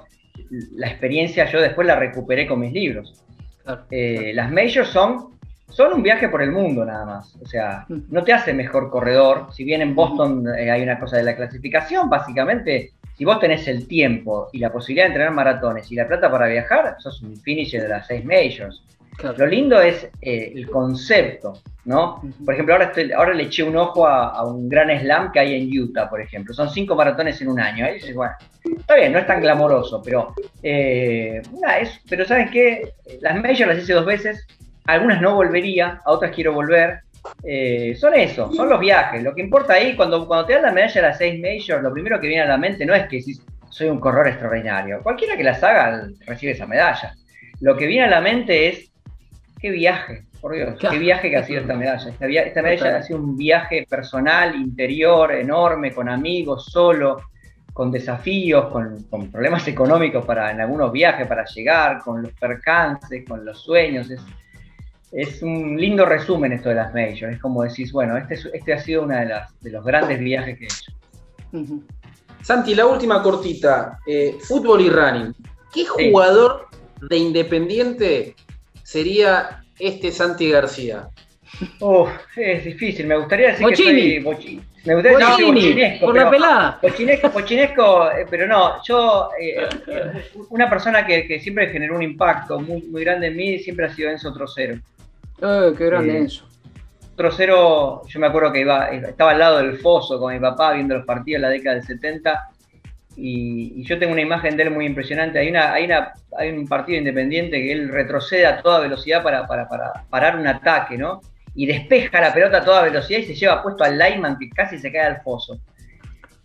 [0.76, 3.24] la experiencia yo después la recuperé con mis libros.
[3.64, 3.84] claro.
[3.92, 5.34] Eh, las majors son,
[5.70, 7.36] son un viaje por el mundo nada más.
[7.42, 9.48] O sea, no te hace mejor corredor.
[9.52, 13.68] Si bien en Boston eh, hay una cosa de la clasificación, básicamente, si vos tenés
[13.68, 17.36] el tiempo y la posibilidad de entrenar maratones y la plata para viajar, sos un
[17.38, 18.84] finisher de las seis majors.
[19.18, 19.38] claro.
[19.38, 21.54] Lo lindo es eh, el concepto,
[21.86, 22.22] ¿no?
[22.44, 25.40] Por ejemplo, ahora, estoy- ahora le eché un ojo a, a un gran slam que
[25.40, 26.54] hay en Utah, por ejemplo.
[26.54, 27.86] Son cinco maratones en un año.
[27.86, 28.34] Ahí dices, bueno,
[28.80, 30.34] está bien, no es tan glamoroso, pero,
[30.64, 31.42] eh,
[31.80, 32.94] es, pero ¿saben qué?
[33.22, 34.48] Las majors las hice dos veces,
[34.86, 37.02] algunas no volvería, a otras quiero volver.
[37.44, 39.22] Eh, son eso, son los viajes.
[39.24, 41.94] Lo que importa ahí, cuando, cuando te dan la medalla de las seis majors, lo
[41.94, 43.22] primero que viene a la mente no es que
[43.70, 45.02] soy un corredor extraordinario.
[45.02, 47.14] Cualquiera que las haga recibe esa medalla.
[47.60, 48.92] Lo que viene a la mente es,
[49.60, 50.94] qué viaje, por Dios, Claro.
[50.94, 52.10] qué viaje que ha sido esta medalla.
[52.10, 57.22] Esta, medalla ha sido un viaje personal, interior, enorme, con amigos, solo,
[57.72, 63.24] con desafíos, con, con problemas económicos para en algunos viajes para llegar, con los percances,
[63.28, 64.12] con los sueños.
[64.12, 64.22] Es,
[65.14, 67.34] es un lindo resumen esto de las majors.
[67.36, 70.20] Es como decís, bueno, este, es- este ha sido uno de, las- de los grandes
[70.20, 71.84] viajes que he hecho.
[72.42, 74.00] Santi, la última cortita.
[74.08, 75.34] eh, fútbol y running.
[75.74, 76.68] ¿Qué jugador
[77.10, 78.36] de Independiente
[78.84, 81.08] sería este Santi García?
[81.80, 83.08] Uf, es difícil.
[83.08, 84.02] Me gustaría decir Bochini.
[84.16, 86.82] que soy bochi- Me gustaría decir que soy Bochini, bochinesco, por pero- la pelada.
[86.82, 89.56] Pochinesco, pochinesco, eh, pero no, yo, eh,
[89.88, 90.12] eh,
[90.50, 93.94] una persona que, que siempre generó un impacto muy, muy grande en mí siempre ha
[93.94, 94.80] sido Enzo Trocero.
[95.44, 96.26] Eh, qué grande Sí.
[96.26, 96.48] eso.
[97.16, 100.96] Trocero, yo me acuerdo que iba, estaba al lado del foso con mi papá viendo
[100.96, 102.50] los partidos en la década del 70
[103.16, 105.38] y, y yo tengo una imagen de él muy impresionante.
[105.38, 109.46] Hay, una, hay, una, hay un partido independiente que él retrocede a toda velocidad para,
[109.46, 111.22] para, para parar un ataque, ¿no?
[111.54, 114.80] Y despeja la pelota a toda velocidad y se lleva puesto al lineman que casi
[114.80, 115.60] se cae al foso.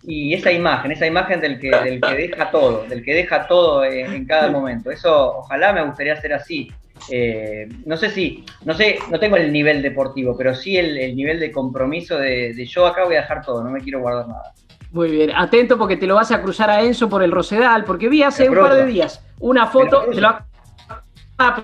[0.03, 3.85] Y esa imagen, esa imagen del que, del que deja todo, del que deja todo
[3.85, 4.91] en, en cada momento.
[4.91, 6.71] Eso ojalá me gustaría ser así.
[7.11, 11.17] Eh, no sé si, no sé, no tengo el nivel deportivo, pero sí el, el
[11.17, 14.29] nivel de compromiso de, de yo acá voy a dejar todo, no me quiero guardar
[14.29, 14.53] nada.
[14.91, 18.09] Muy bien, atento porque te lo vas a cruzar a Enzo por el Rosedal, porque
[18.09, 20.39] vi hace un par de días una foto, te lo
[21.41, 21.63] Ah,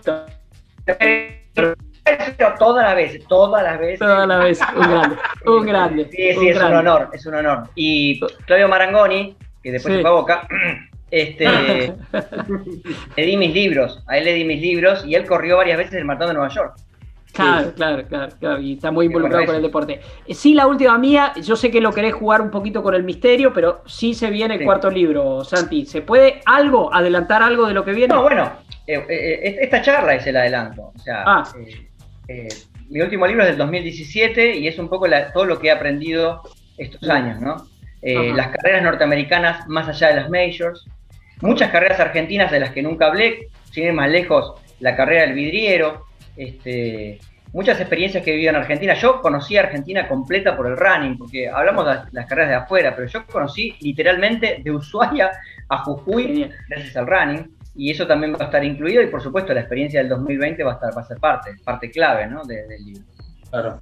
[2.58, 3.98] todas las veces, todas las veces.
[3.98, 5.16] toda la vez, un grande,
[5.46, 6.08] un grande.
[6.10, 7.62] Sí, sí, un es un honor, es un honor.
[7.74, 9.98] Y Claudio Marangoni, que después Sí.
[9.98, 10.46] se fue a Boca,
[11.22, 11.44] este,
[13.16, 15.94] le di mis libros, a él le di mis libros y él corrió varias veces
[15.94, 16.74] el maratón de Nueva York.
[17.32, 20.00] Claro, claro, claro, claro, y está muy involucrado con el deporte.
[20.30, 23.52] Sí, la última mía, yo sé que lo querés jugar un poquito con el misterio,
[23.52, 24.64] pero sí se viene el Sí.
[24.66, 25.84] cuarto libro, Santi.
[25.84, 28.14] ¿Se puede algo, adelantar algo de lo que viene?
[28.14, 28.52] No, bueno,
[28.86, 30.92] eh, eh, esta charla es el adelanto.
[30.94, 31.42] O sea, Ah.
[32.28, 32.46] eh,
[32.88, 35.70] mi último libro es del 2017 y es un poco la- todo lo que he
[35.72, 36.40] aprendido
[36.78, 37.56] estos años, ¿no?
[38.02, 40.86] Las carreras norteamericanas más allá de las majors,
[41.44, 45.34] muchas carreras argentinas de las que nunca hablé, sin ir más lejos, la carrera del
[45.34, 47.18] vidriero, este,
[47.52, 48.94] muchas experiencias que he vivido en Argentina.
[48.94, 52.94] Yo conocí a Argentina completa por el running, porque hablamos de las, carreras de afuera,
[52.96, 55.30] pero yo conocí literalmente de Ushuaia
[55.68, 59.52] a Jujuy gracias al running y eso también va a estar incluido y por supuesto
[59.52, 62.44] la experiencia del 2020 va a estar va a ser parte parte clave ¿no?
[62.44, 63.02] de- del libro
[63.50, 63.80] Claro.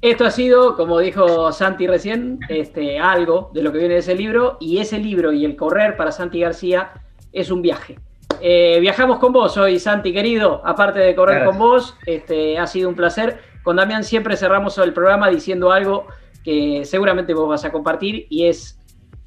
[0.00, 4.14] Esto ha sido, como dijo Santi recién, este, algo de lo que viene de ese
[4.14, 6.92] libro, y ese libro y el correr para Santi García
[7.32, 7.98] es un viaje.
[8.40, 11.50] Eh, viajamos con vos hoy, Santi, querido, aparte de correr Gracias.
[11.50, 13.38] con vos, este, ha sido un placer.
[13.64, 16.06] Con Damián siempre cerramos el programa diciendo algo
[16.44, 18.78] que seguramente vos vas a compartir, y es,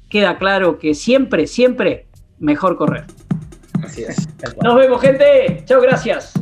[0.08, 2.06] queda claro que siempre, siempre,
[2.38, 3.04] mejor correr.
[3.84, 4.26] Así es.
[4.62, 5.62] Nos vemos, gente.
[5.66, 6.32] Chao, gracias.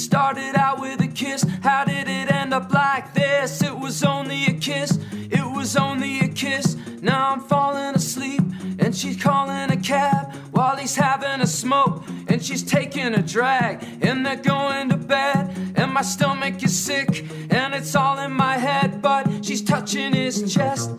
[0.00, 1.44] Started out with a kiss.
[1.62, 3.62] How did it end up like this?
[3.62, 4.98] It was only a kiss.
[5.12, 6.76] It was only a kiss.
[7.02, 8.42] Now I'm falling asleep
[8.78, 13.82] and she's calling a cab while he's having a smoke and she's taking a drag
[14.02, 18.56] and they're going to bed and my stomach is sick and it's all in my
[18.56, 20.90] head but she's touching his chest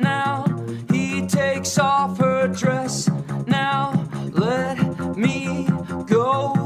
[0.00, 0.44] now
[0.90, 3.08] he takes off her dress
[3.46, 4.78] now let
[5.16, 5.66] me
[6.06, 6.59] go